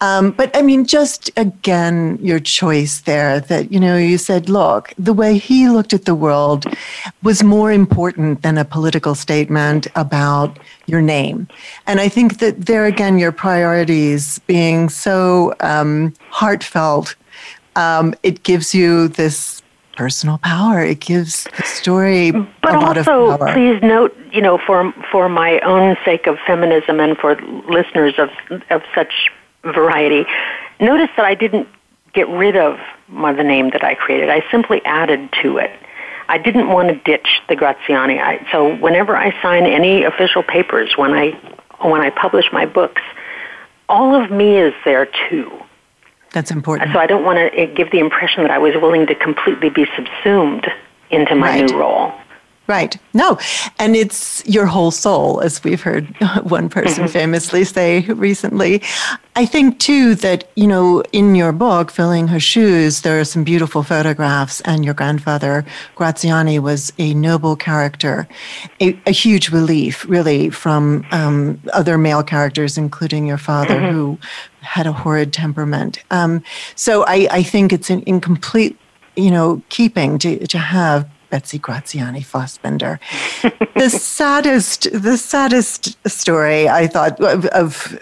[0.00, 4.92] Um, but I mean, just again, your choice there that, you know, you said, look,
[4.98, 6.66] the way he looked at the world
[7.22, 11.46] was more important than a political statement about your name.
[11.86, 17.14] And I think that there again, your priorities being so um, heartfelt,
[17.76, 19.61] um, it gives you this
[20.02, 20.82] personal power.
[20.82, 23.52] It gives the story But a lot also, of power.
[23.52, 27.36] please note, you know, for for my own sake of feminism and for
[27.68, 28.30] listeners of
[28.70, 29.30] of such
[29.62, 30.26] variety,
[30.80, 31.68] notice that I didn't
[32.14, 34.28] get rid of my, the name that I created.
[34.28, 35.70] I simply added to it.
[36.28, 38.18] I didn't want to ditch the Graziani.
[38.18, 41.30] I, so whenever I sign any official papers, when I
[41.80, 43.02] when I publish my books,
[43.88, 45.61] all of me is there too.
[46.32, 46.92] That's important.
[46.92, 49.68] So I don't want to eh, give the impression that I was willing to completely
[49.70, 50.66] be subsumed
[51.10, 51.70] into my Right.
[51.70, 52.12] new role.
[52.72, 52.96] Right.
[53.12, 53.38] No.
[53.78, 56.06] And it's your whole soul, as we've heard
[56.44, 58.80] one person famously say recently.
[59.36, 63.44] I think, too, that, you know, in your book, Filling Her Shoes, there are some
[63.44, 68.26] beautiful photographs, and your grandfather, Graziani, was a noble character,
[68.80, 74.18] a, a huge relief, really, from um, other male characters, including your father, who
[74.62, 76.02] had a horrid temperament.
[76.10, 76.42] Um,
[76.74, 78.78] so I, I think it's in, in complete,
[79.14, 82.98] you know, keeping to, to have Betsy Graziani Fasbinder.
[83.74, 87.98] the saddest, the saddest story I thought of, of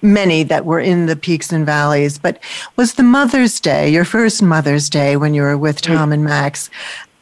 [0.00, 2.42] many that were in the peaks and valleys, but
[2.76, 6.70] was the Mother's Day, your first Mother's Day when you were with Tom and Max.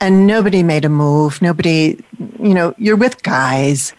[0.01, 1.43] And nobody made a move.
[1.43, 1.99] Nobody,
[2.41, 3.93] you know, you're with guys,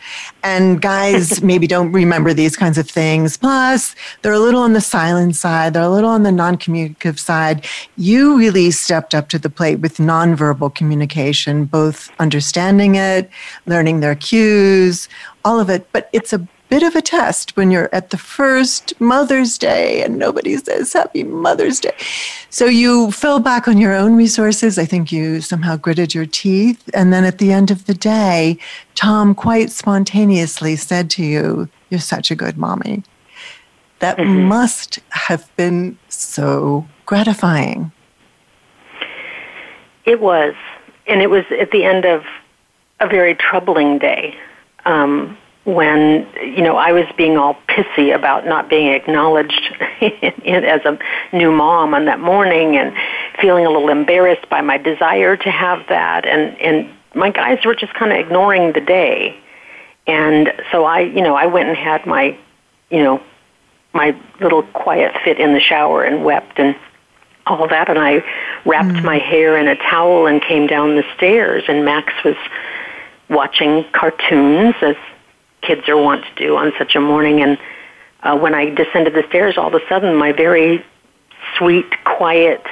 [0.43, 3.35] and guys maybe don't remember these kinds of things.
[3.35, 7.19] Plus, they're a little on the silent side, they're a little on the non communicative
[7.19, 7.65] side.
[7.97, 13.29] You really stepped up to the plate with nonverbal communication, both understanding it,
[13.65, 15.09] learning their cues,
[15.43, 15.87] all of it.
[15.91, 20.17] But it's a bit of a test when you're at the first Mother's Day and
[20.17, 21.95] nobody says Happy Mother's Day.
[22.51, 24.77] So you fell back on your own resources.
[24.77, 26.87] I think you somehow gritted your teeth.
[26.93, 28.59] And then at the end of the day,
[28.93, 33.03] Tom quite spontaneously said to you, You're such a good mommy.
[33.99, 37.91] That must have been so gratifying.
[40.05, 40.53] It was,
[41.07, 42.23] and it was at the end of
[42.99, 44.35] a very troubling day
[44.85, 45.37] um,
[45.75, 50.97] when you know I was being all pissy about not being acknowledged as a
[51.31, 52.93] new mom on that morning, and
[53.39, 57.75] feeling a little embarrassed by my desire to have that, and and my guys were
[57.75, 59.39] just kind of ignoring the day,
[60.07, 62.37] and so I you know I went and had my
[62.89, 63.21] you know
[63.93, 66.75] my little quiet fit in the shower and wept and
[67.45, 67.89] all that.
[67.89, 68.23] And I
[68.65, 69.03] wrapped mm.
[69.03, 71.63] my hair in a towel and came down the stairs.
[71.67, 72.35] And Max was
[73.29, 74.95] watching cartoons as
[75.69, 77.59] kids are wont to do on such a morning and
[78.23, 80.83] uh, when I descended the stairs all of a sudden my very
[81.55, 82.63] sweet quiet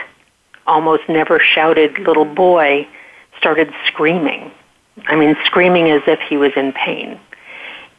[0.66, 2.88] almost never shouted little boy
[3.38, 4.52] started screaming
[5.06, 7.20] I mean screaming as if he was in pain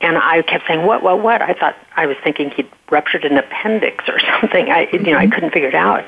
[0.00, 1.02] and I kept saying, "What?
[1.02, 1.22] What?
[1.22, 4.70] What?" I thought I was thinking he'd ruptured an appendix or something.
[4.70, 6.04] I, you know, I couldn't figure it out.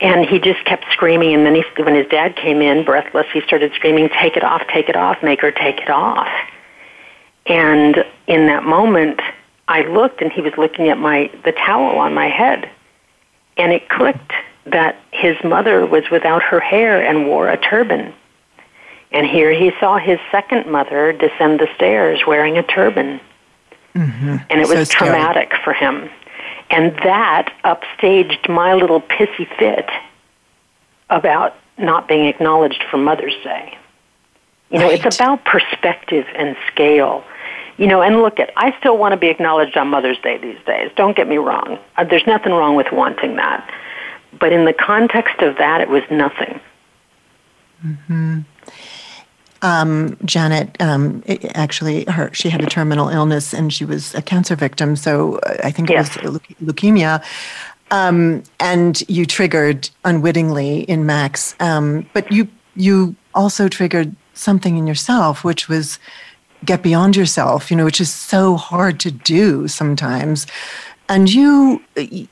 [0.00, 1.32] And he just kept screaming.
[1.32, 4.62] And then he, when his dad came in, breathless, he started screaming, "Take it off!
[4.72, 5.22] Take it off!
[5.22, 6.28] Make her take it off!"
[7.46, 9.20] And in that moment,
[9.68, 12.68] I looked, and he was looking at my the towel on my head,
[13.56, 14.32] and it clicked
[14.66, 18.12] that his mother was without her hair and wore a turban.
[19.10, 23.20] And here he saw his second mother descend the stairs wearing a turban.
[23.94, 24.36] Mm-hmm.
[24.48, 25.10] And it So was scary.
[25.10, 26.08] traumatic for him.
[26.70, 29.90] And that upstaged my little pissy fit
[31.10, 33.76] about not being acknowledged for Mother's Day.
[34.70, 35.04] You know, Right.
[35.04, 37.24] it's about perspective and scale.
[37.82, 40.58] You know, and look at, I still want to be acknowledged on Mother's Day these
[40.64, 40.92] days.
[40.94, 41.80] Don't get me wrong.
[41.96, 43.68] Uh, There's nothing wrong with wanting that.
[44.38, 46.60] But in the context of that, it was nothing.
[49.62, 54.54] um, Janet um, actually her she had a terminal illness and she was a cancer
[54.54, 54.94] victim.
[54.94, 56.16] So uh, I think Yes.
[56.16, 57.24] it was leuke- leukemia.
[57.90, 64.86] Um, and you triggered unwittingly in Max, um, but you you also triggered something in
[64.86, 65.98] yourself, which was
[66.64, 67.70] get beyond yourself.
[67.70, 70.46] You know, which is so hard to do sometimes.
[71.08, 71.82] And you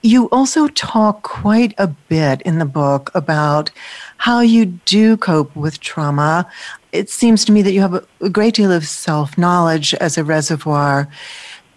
[0.03, 3.71] you also talk quite a bit in the book about
[4.17, 6.51] how you do cope with trauma.
[6.93, 10.17] It seems to me that you have a, a great deal of self knowledge as
[10.17, 11.09] a reservoir.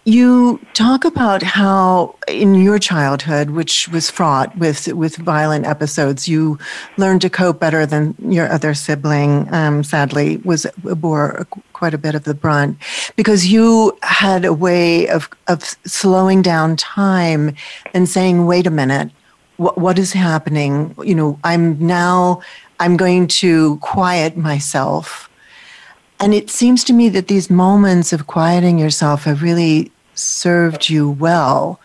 [0.04, 6.58] You talk about how in your childhood, which was fraught with with violent episodes, you
[6.98, 9.52] learned to cope better than your other sibling.
[9.52, 12.76] Um, sadly, was bore quite a bit of the brunt
[13.16, 17.54] because you had a way of of slowing down time
[17.94, 19.10] and saying, "Wait a minute,
[19.56, 20.94] what what is happening?
[21.02, 22.42] You know, I'm now
[22.78, 25.30] I'm going to quiet myself."
[26.20, 31.10] And it seems to me that these moments of quieting yourself have really served you
[31.10, 31.80] well.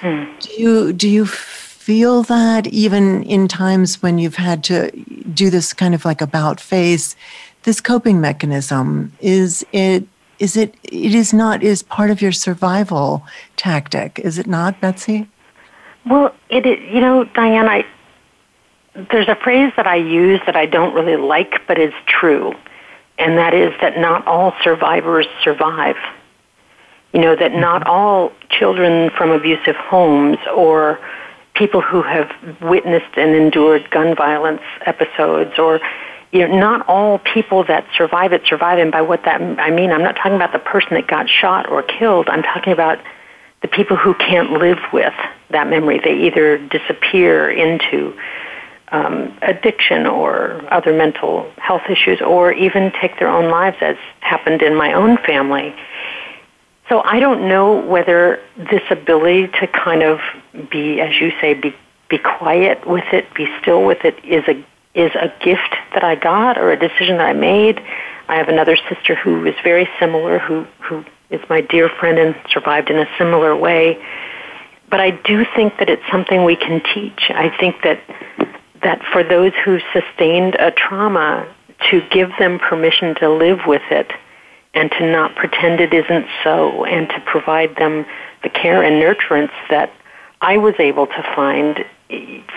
[0.00, 0.24] Hmm.
[0.40, 4.90] Do you do you feel that even in times when you've had to
[5.34, 7.16] do this kind of like about face,
[7.64, 10.06] this coping mechanism is it
[10.38, 13.24] is it it is not is part of your survival
[13.56, 15.28] tactic, is it not, Betsy?
[16.06, 17.84] Well, it is, you know, Diane, I
[19.10, 22.54] there's a phrase that I use that I don't really like, but is true,
[23.18, 25.96] and that is that not all survivors survive.
[27.12, 31.00] You know, that not all children from abusive homes or
[31.54, 32.30] people who have
[32.60, 35.80] witnessed and endured gun violence episodes or
[36.32, 39.90] you know, not all people that survive it survive and by what that I mean,
[39.90, 42.28] I'm not talking about the person that got shot or killed.
[42.28, 42.98] I'm talking about
[43.62, 45.14] the people who can't live with
[45.50, 45.98] that memory.
[45.98, 48.16] They either disappear into
[48.92, 54.62] um, addiction or other mental health issues, or even take their own lives, as happened
[54.62, 55.74] in my own family.
[56.90, 60.18] So I don't know whether this ability to kind of
[60.70, 61.74] be, as you say, be
[62.08, 64.56] be quiet with it, be still with it, is a
[64.94, 67.80] is a gift that I got or a decision that I made.
[68.28, 72.34] I have another sister who is very similar, who who is my dear friend and
[72.50, 74.04] survived in a similar way.
[74.90, 77.30] But I do think that it's something we can teach.
[77.30, 78.00] I think that
[78.82, 81.46] that for those who sustained a trauma,
[81.92, 84.10] to give them permission to live with it
[84.74, 88.06] and to not pretend it isn't so and to provide them
[88.42, 89.92] the care and nurturance that
[90.40, 91.84] I was able to find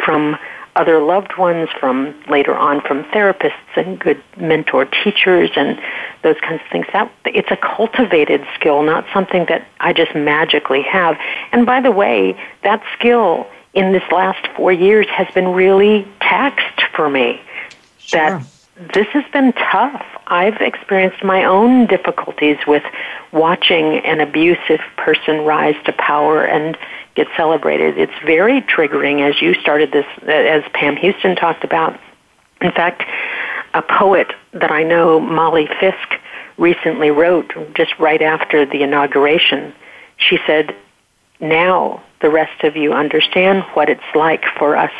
[0.05, 0.37] from
[0.75, 5.79] other loved ones, from later on from therapists and good mentor teachers and
[6.23, 6.85] those kinds of things.
[6.93, 11.17] That it's a cultivated skill, not something that I just magically have.
[11.51, 16.81] And by the way, that skill in this last four years has been really taxed
[16.95, 17.41] for me.
[17.99, 18.39] Sure.
[18.39, 18.45] That
[18.75, 20.03] this has been tough.
[20.27, 22.83] I've experienced my own difficulties with
[23.31, 26.77] watching an abusive person rise to power and
[27.15, 27.97] get celebrated.
[27.97, 31.99] It's very triggering as you started this, as Pam Houston talked about.
[32.61, 33.03] In fact,
[33.75, 36.15] a poet that I know, Molly Fisk,
[36.57, 39.73] recently wrote just right after the inauguration.
[40.17, 40.75] She said,
[41.39, 44.91] Now the rest of you understand what it's like for us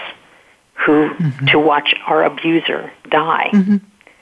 [0.74, 1.45] who mm-hmm.
[1.47, 3.49] to watch our abuser die.
[3.53, 3.76] Mm-hmm.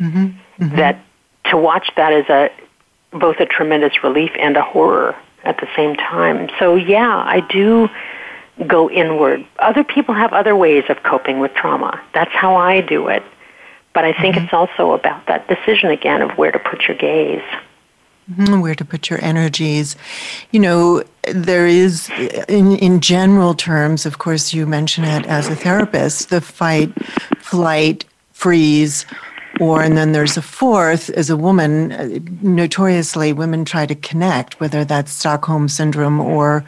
[0.04, 0.26] Mm-hmm.
[0.64, 0.76] mm-hmm.
[0.76, 1.04] That
[1.46, 2.50] to watch that is a
[3.12, 6.50] both a tremendous relief and a horror at the same time.
[6.60, 7.90] So yeah, I do
[8.68, 9.46] go inward.
[9.60, 12.02] Other people have other ways of coping with trauma.
[12.14, 13.24] That's how I do it.
[13.94, 14.46] But I think mm-hmm.
[14.46, 17.44] it's also about that decision again of where to put your gaze.
[18.32, 19.98] Mm-hmm, where to put your energies.
[20.52, 22.10] You know, there is,
[22.48, 26.94] in, in general terms, of course, you mention it as a therapist, the fight,
[27.40, 29.06] flight, freeze,
[29.60, 34.60] or, and then there's a fourth, as a woman, uh, notoriously women try to connect,
[34.62, 36.64] whether that's Stockholm syndrome or,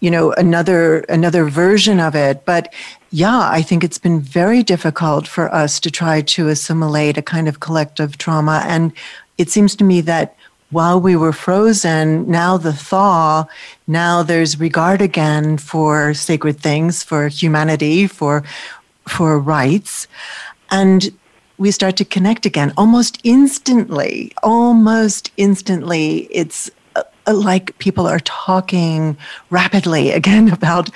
[0.00, 2.46] you know, another, another version of it.
[2.46, 2.72] But
[3.10, 7.46] yeah, I think it's been very difficult for us to try to assimilate a kind
[7.46, 8.62] of collective trauma.
[8.66, 8.92] And
[9.36, 10.34] it seems to me that
[10.70, 13.46] while we were frozen, now the thaw,
[13.86, 18.42] now there's regard again for sacred things, for humanity, for
[19.06, 20.08] for rights.
[20.70, 21.16] And
[21.58, 24.32] we start to connect again almost instantly.
[24.42, 26.28] Almost instantly.
[26.30, 27.02] It's uh,
[27.32, 29.16] like people are talking
[29.50, 30.90] rapidly again about,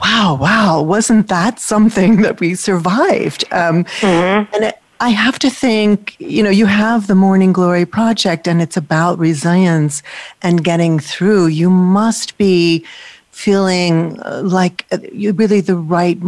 [0.00, 3.44] wow, wow, wasn't that something that we survived?
[3.52, 4.54] Um, mm-hmm.
[4.54, 8.76] And I have to think, you know, you have the Morning Glory Project and it's
[8.76, 10.00] about resilience
[10.42, 11.48] and getting through.
[11.48, 12.86] You must be
[13.32, 16.20] feeling uh, like uh, you're really the right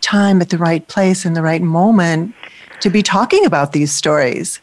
[0.00, 2.34] time at the right place in the right moment
[2.80, 4.62] to be talking about these stories.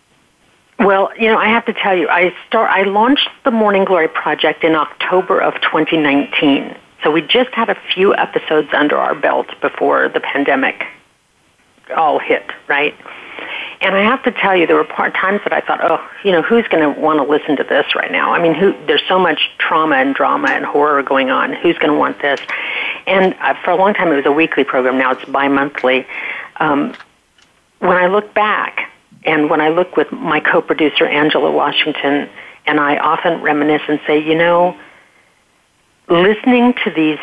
[0.79, 2.71] Well, you know, I have to tell you, I start.
[2.71, 6.75] I launched the Morning Glory Project in October of 2019.
[7.03, 10.87] So we just had a few episodes under our belt before the pandemic
[11.95, 12.95] all hit, right?
[13.81, 16.33] And I have to tell you, there were part times that I thought, oh, you
[16.33, 18.33] know, who's going to want to listen to this right now?
[18.33, 18.75] I mean, who?
[18.87, 21.53] There's so much trauma and drama and horror going on.
[21.53, 22.41] Who's going to want this?
[23.07, 24.97] And uh, for a long time, it was a weekly program.
[24.97, 26.05] Now it's bi-monthly.
[26.57, 26.93] Um,
[27.79, 28.91] when I look back,
[29.23, 32.29] and when I look with my co-producer Angela Washington,
[32.65, 34.77] and I often reminisce and say, you know,
[36.09, 37.19] listening to these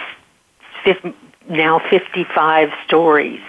[1.48, 3.40] now 55 stories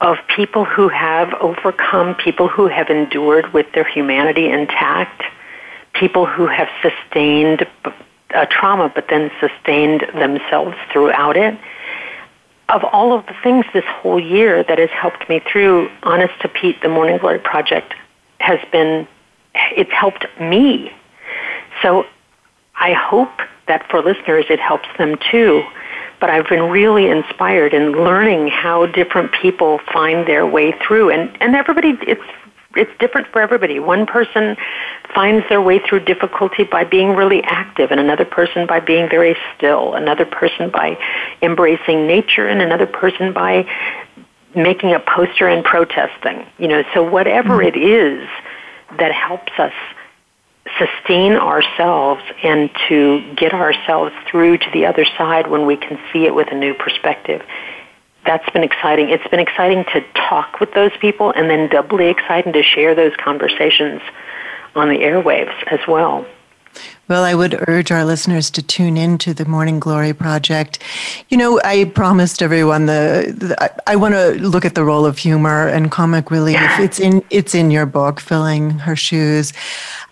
[0.00, 5.22] of people who have overcome, people who have endured with their humanity intact,
[5.92, 7.66] people who have sustained
[8.30, 11.58] a trauma but then sustained themselves throughout it.
[12.68, 16.48] Of all of the things this whole year that has helped me through, Honest to
[16.48, 17.94] Pete, the Morning Glory Project
[18.38, 19.08] has been,
[19.54, 20.92] it's helped me.
[21.82, 22.04] So
[22.76, 25.64] I hope that for listeners it helps them too
[26.20, 31.36] but I've been really inspired in learning how different people find their way through and
[31.40, 32.22] and everybody it's
[32.76, 33.80] it's different for everybody.
[33.80, 34.56] One person
[35.14, 39.36] finds their way through difficulty by being really active and another person by being very
[39.56, 40.98] still, another person by
[41.42, 43.66] embracing nature and another person by
[44.54, 46.46] making a poster and protesting.
[46.58, 47.76] You know, so whatever mm-hmm.
[47.76, 48.28] it is
[48.98, 49.72] that helps us
[50.78, 56.24] sustain ourselves and to get ourselves through to the other side when we can see
[56.26, 57.42] it with a new perspective.
[58.24, 59.10] That's been exciting.
[59.10, 63.14] It's been exciting to talk with those people and then doubly exciting to share those
[63.16, 64.02] conversations
[64.74, 66.26] on the airwaves as well.
[67.08, 70.78] Well, I would urge our listeners to tune in to the Morning Glory Project.
[71.30, 75.16] You know, I promised everyone the, the I, want to look at the role of
[75.16, 76.56] humor and comic relief.
[76.56, 76.82] Yeah.
[76.82, 79.54] It's in it's in your book, filling her shoes.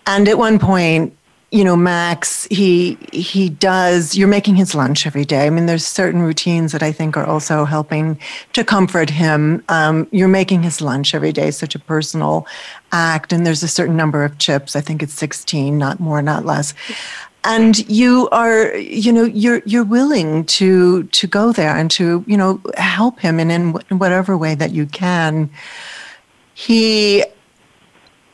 [0.07, 1.15] And at one point,
[1.51, 4.17] you know, Max, he he does.
[4.17, 5.47] You're making his lunch every day.
[5.47, 8.19] I mean, there's certain routines that I think are also helping
[8.51, 9.63] to comfort him.
[9.69, 12.45] Um, you're making his lunch every day, such a personal
[12.91, 14.75] act, and there's a certain number of chips.
[14.75, 16.73] I think it's 16, not more, not less.
[17.45, 22.35] And you are, you know, you're you're willing to to go there and to you
[22.35, 25.49] know help him, in in whatever way that you can.
[26.55, 27.23] He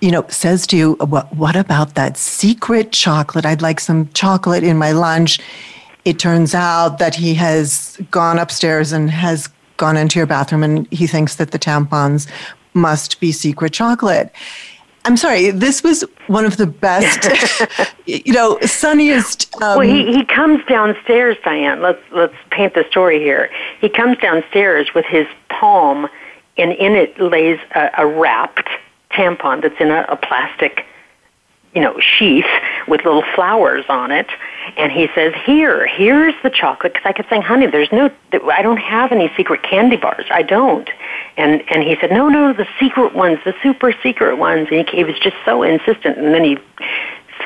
[0.03, 3.45] you know, says to you, what, what about that secret chocolate?
[3.45, 5.39] I'd like some chocolate in my lunch.
[6.03, 9.47] It turns out that he has gone upstairs and has
[9.77, 12.29] gone into your bathroom and he thinks that the tampons
[12.73, 14.29] must be secret chocolate.
[15.05, 17.29] I'm sorry, this was one of the best,
[18.05, 19.55] you know, sunniest.
[19.61, 21.81] Um, well, he, he comes downstairs, Diane.
[21.81, 23.49] Let's let's paint the story here.
[23.79, 26.07] He comes downstairs with his palm,
[26.57, 28.69] and in it lays a, a wrapped
[29.13, 30.85] tampon that's in a, a plastic
[31.73, 32.45] you know, sheath
[32.87, 34.27] with little flowers on it.
[34.77, 36.93] And he says, here, here's the chocolate.
[36.93, 38.11] Because I kept saying, honey, there's no,
[38.51, 40.25] I don't have any secret candy bars.
[40.29, 40.89] I don't.
[41.35, 44.67] And, and he said, no, no, the secret ones, the super secret ones.
[44.71, 46.17] And he, he was just so insistent.
[46.17, 46.57] And then he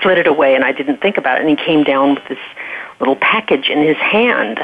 [0.02, 1.48] slid it away and I didn't think about it.
[1.48, 2.40] And he came down with this
[3.00, 4.60] little package in his hand.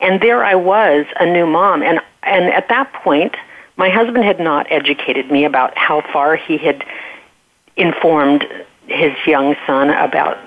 [0.00, 1.82] And there I was, a new mom.
[1.82, 3.36] And, and at that point,
[3.76, 6.84] my husband had not educated me about how far he had
[7.76, 8.46] informed
[8.86, 10.38] his young son about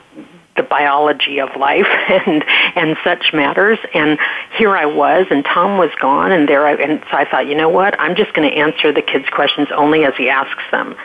[0.56, 1.88] the biology of life
[2.28, 2.44] and
[2.76, 3.80] and such matters.
[3.94, 4.20] And
[4.58, 7.56] here I was and Tom was gone and there I and so I thought you
[7.56, 8.00] know what?
[8.00, 10.96] I'm just going to answer the kids questions only as he asks them.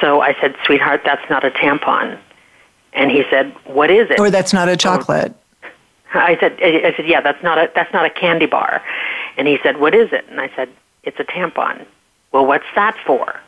[0.00, 2.18] So I said sweetheart that's not a tampon.
[2.92, 4.18] And he said what is it?
[4.18, 5.34] Or that's not a chocolate.
[6.14, 8.82] I said I said yeah that's not a that's not a candy bar.
[9.36, 10.24] And he said what is it?
[10.28, 10.70] And I said
[11.08, 11.86] it's a tampon.
[12.32, 13.40] Well, what's that for?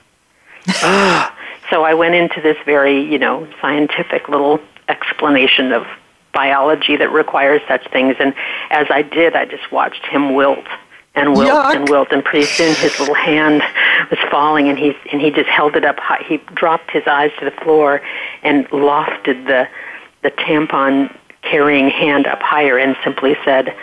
[1.70, 5.86] so I went into this very, you know, scientific little explanation of
[6.32, 8.16] biology that requires such things.
[8.18, 8.34] And
[8.70, 10.64] as I did, I just watched him wilt
[11.14, 11.76] and wilt Yuck.
[11.76, 12.12] and wilt.
[12.12, 13.62] And pretty soon his little hand
[14.10, 16.24] was falling, and he and he just held it up high.
[16.26, 18.00] He dropped his eyes to the floor
[18.42, 19.68] and lofted the
[20.22, 23.74] the tampon carrying hand up higher and simply said,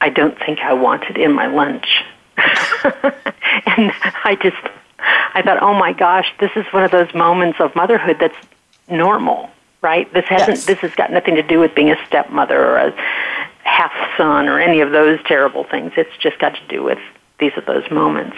[0.00, 2.04] "I don't think I want it in my lunch."
[2.38, 3.92] and
[4.24, 4.56] I just,
[4.98, 8.36] I thought, oh my gosh, this is one of those moments of motherhood that's
[8.88, 9.50] normal,
[9.82, 10.12] right?
[10.12, 10.66] This hasn't, yes.
[10.66, 12.90] this has got nothing to do with being a stepmother or a
[13.64, 15.92] half son or any of those terrible things.
[15.96, 16.98] It's just got to do with
[17.38, 18.36] these are those moments.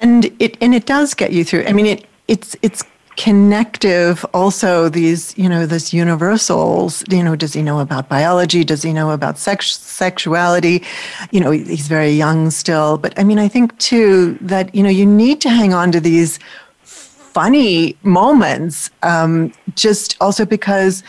[0.00, 1.64] And it and it does get you through.
[1.64, 2.84] I mean, it it's it's
[3.18, 8.62] connective also these you know this universals you know does he know about biology?
[8.62, 10.84] Does he know about sex sexuality?
[11.32, 14.88] You know he's very young still but i mean i think too that you know
[15.00, 16.38] you need to hang on to these
[17.38, 21.02] funny moments um, just also because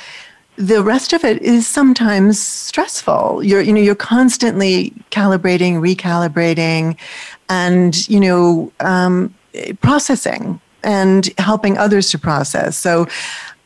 [0.58, 3.42] the rest of it is sometimes stressful.
[3.44, 6.98] You're you know you're constantly calibrating recalibrating
[7.48, 9.34] and you know um,
[9.82, 12.78] processing and helping others to process.
[12.78, 13.08] So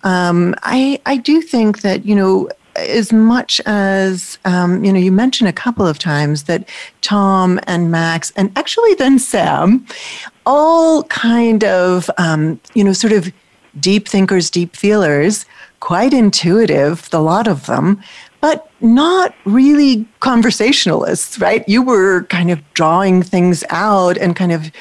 [0.03, 5.11] um, I I do think that you know as much as um, you know you
[5.11, 6.67] mentioned a couple of times that
[7.01, 9.85] tom and max and actually then sam
[10.47, 13.31] all kind of um, you know sort of
[13.79, 15.45] deep thinkers, deep feelers,
[15.79, 18.01] quite intuitive, the lot of them,
[18.41, 21.67] but not really conversationalists, right?
[21.67, 24.71] You were kind of drawing things out and kind of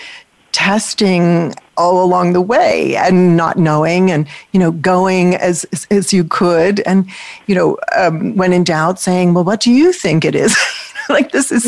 [0.62, 6.22] testing all along the way and not knowing and you know going as as you
[6.22, 7.10] could and
[7.48, 10.56] you know um, when in doubt saying well what do you think it is?
[11.08, 11.64] Like this is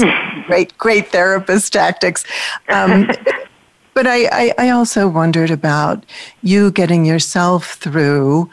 [0.46, 2.24] great great therapist tactics.
[2.68, 3.10] Um,
[3.94, 6.06] but I, I, I also wondered about
[6.42, 8.48] you getting yourself through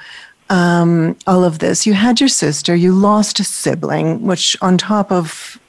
[0.49, 1.85] um, all of this.
[1.85, 5.59] You had your sister, you lost a sibling, which on top of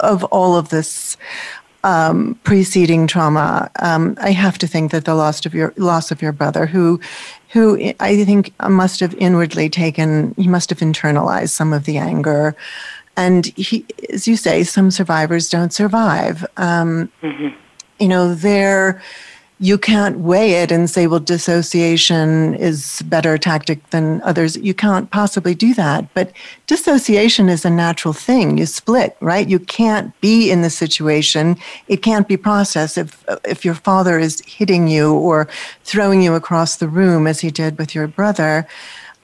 [0.00, 1.18] of all of this
[1.84, 6.22] um, preceding trauma, um, I have to think that the loss of your loss of
[6.22, 6.98] your brother, who
[7.50, 12.56] who I think must have inwardly taken, he must have internalized some of the anger.
[13.16, 16.44] And he, as you say, some survivors don't survive.
[16.56, 17.48] Um, mm-hmm.
[18.00, 19.00] You know, they're
[19.64, 24.58] you can't weigh it and say, well, dissociation is better tactic than others.
[24.58, 26.12] You can't possibly do that.
[26.12, 26.32] But
[26.66, 28.58] dissociation is a natural thing.
[28.58, 29.48] You split, right?
[29.48, 31.56] You can't be in the situation.
[31.88, 32.98] It can't be processed.
[32.98, 35.48] If, if your father is hitting you or
[35.82, 38.68] throwing you across the room as he did with your brother,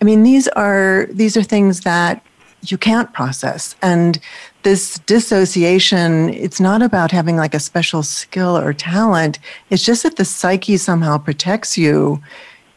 [0.01, 2.25] I mean, these are, these are things that
[2.63, 3.77] you can't process.
[3.83, 4.19] And
[4.63, 9.39] this dissociation, it's not about having like a special skill or talent.
[9.71, 12.23] It's just that the psyche somehow protects you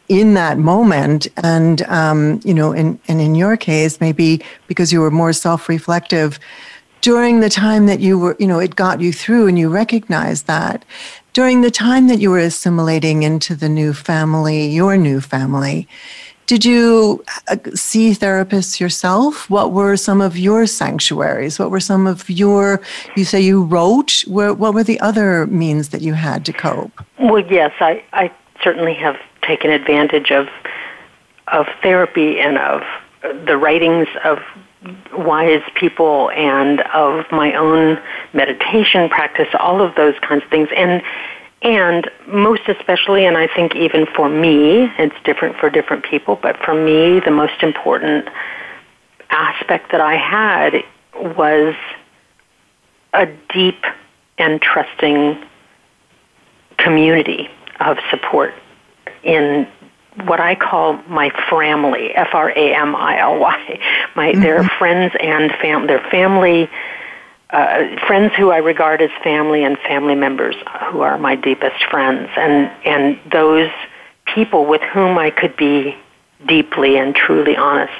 [0.08, 1.26] in that moment.
[1.38, 5.68] And, um, you know, in, and in your case, maybe because you were more self
[5.68, 6.38] reflective
[7.00, 10.46] during the time that you were, you know, it got you through and you recognized
[10.46, 10.84] that.
[11.34, 15.86] During the time that you were assimilating into the new family, your new family,
[16.46, 19.48] did you uh, see therapists yourself?
[19.48, 21.58] What were some of your sanctuaries?
[21.58, 22.80] What were some of your,
[23.16, 27.04] you say you wrote, what were the other means that you had to cope?
[27.18, 28.30] Well, yes, I, I
[28.62, 30.48] certainly have taken advantage of,
[31.48, 32.82] of therapy and of
[33.46, 34.38] the writings of
[35.16, 37.98] wise people and of my own
[38.34, 40.68] meditation practice, all of those kinds of things.
[40.76, 41.02] And
[41.64, 46.58] and most especially, and I think even for me, it's different for different people, but
[46.58, 48.28] for me, the most important
[49.30, 50.84] aspect that I had
[51.36, 51.74] was
[53.14, 53.82] a deep
[54.36, 55.42] and trusting
[56.76, 57.48] community
[57.80, 58.52] of support
[59.22, 59.66] in
[60.24, 63.80] what I call my family, F R A M I L Y.
[64.16, 64.42] My, mm-hmm.
[64.42, 66.68] they're friends and fam, they're family
[67.54, 70.56] uh, friends who I regard as family and family members
[70.90, 73.70] who are my deepest friends, and and those
[74.26, 75.96] people with whom I could be
[76.46, 77.92] deeply and truly honest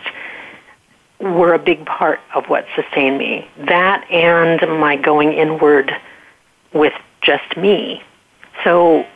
[1.21, 3.49] were a big part of what sustained me.
[3.69, 5.93] That and my going inward
[6.73, 8.03] with just me.
[8.65, 9.07] So,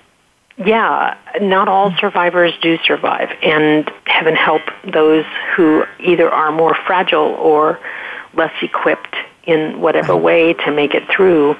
[0.56, 5.24] yeah, not all survivors do survive, and heaven help those
[5.56, 7.80] who either are more fragile or
[8.34, 9.16] less equipped
[9.48, 11.56] in whatever way to make it through,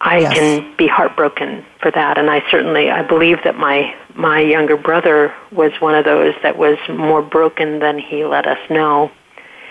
[0.00, 0.32] I yes.
[0.34, 2.16] can be heartbroken for that.
[2.16, 6.56] And I certainly I believe that my my younger brother was one of those that
[6.56, 9.12] was more broken than he let us know.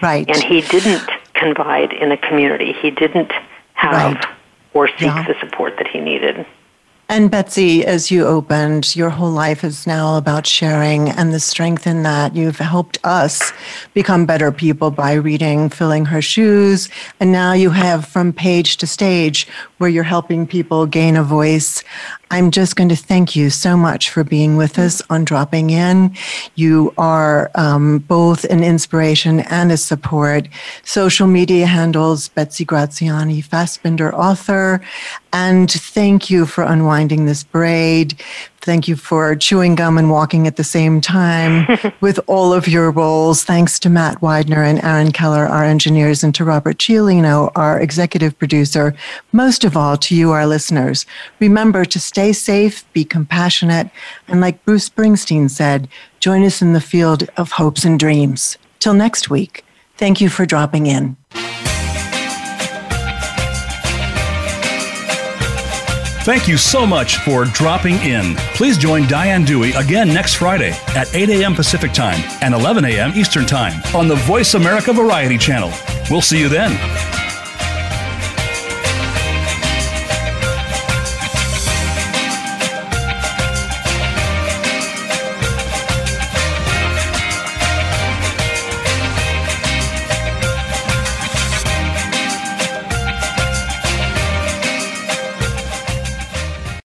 [0.01, 0.29] Right.
[0.29, 2.73] And he didn't confide in a community.
[2.73, 3.31] He didn't
[3.73, 4.25] have right.
[4.73, 5.27] or seek yeah.
[5.27, 6.45] the support that he needed.
[7.11, 11.87] And Betsy, as you opened, your whole life is now about sharing and the strength
[11.87, 12.35] in that.
[12.35, 13.51] You've helped us
[13.95, 16.87] become better people by reading Filling Her Shoes.
[17.19, 19.47] And now you have From Page to Stage,
[19.79, 21.83] where you're helping people gain a voice.
[22.31, 26.15] I'm just going to thank you so much for being with us on Dropping In.
[26.53, 30.47] You are um, both an inspiration and a support.
[30.83, 34.79] Social media handles Betsy Graziani, Fasbinder author.
[35.31, 38.21] And thank you for unwinding this braid.
[38.61, 41.67] Thank you for chewing gum and walking at the same time
[42.01, 43.43] with all of your roles.
[43.43, 48.37] Thanks to Matt Widener and Aaron Keller, our engineers, and to Robert Ciolino, our executive
[48.37, 48.95] producer.
[49.31, 51.05] Most of all, to you, our listeners.
[51.39, 53.89] Remember to stay safe, be compassionate,
[54.27, 55.87] and like Bruce Springsteen said,
[56.19, 58.57] join us in the field of hopes and dreams.
[58.79, 59.63] Till next week,
[59.97, 61.17] thank you for dropping in.
[66.29, 68.35] Thank you so much for dropping in.
[68.53, 71.55] Please join Diane Dewey again next Friday at 8 a.m.
[71.55, 73.13] Pacific Time and 11 a.m.
[73.15, 75.71] Eastern Time on the Voice America Variety Channel.
[76.11, 77.28] We'll see you then.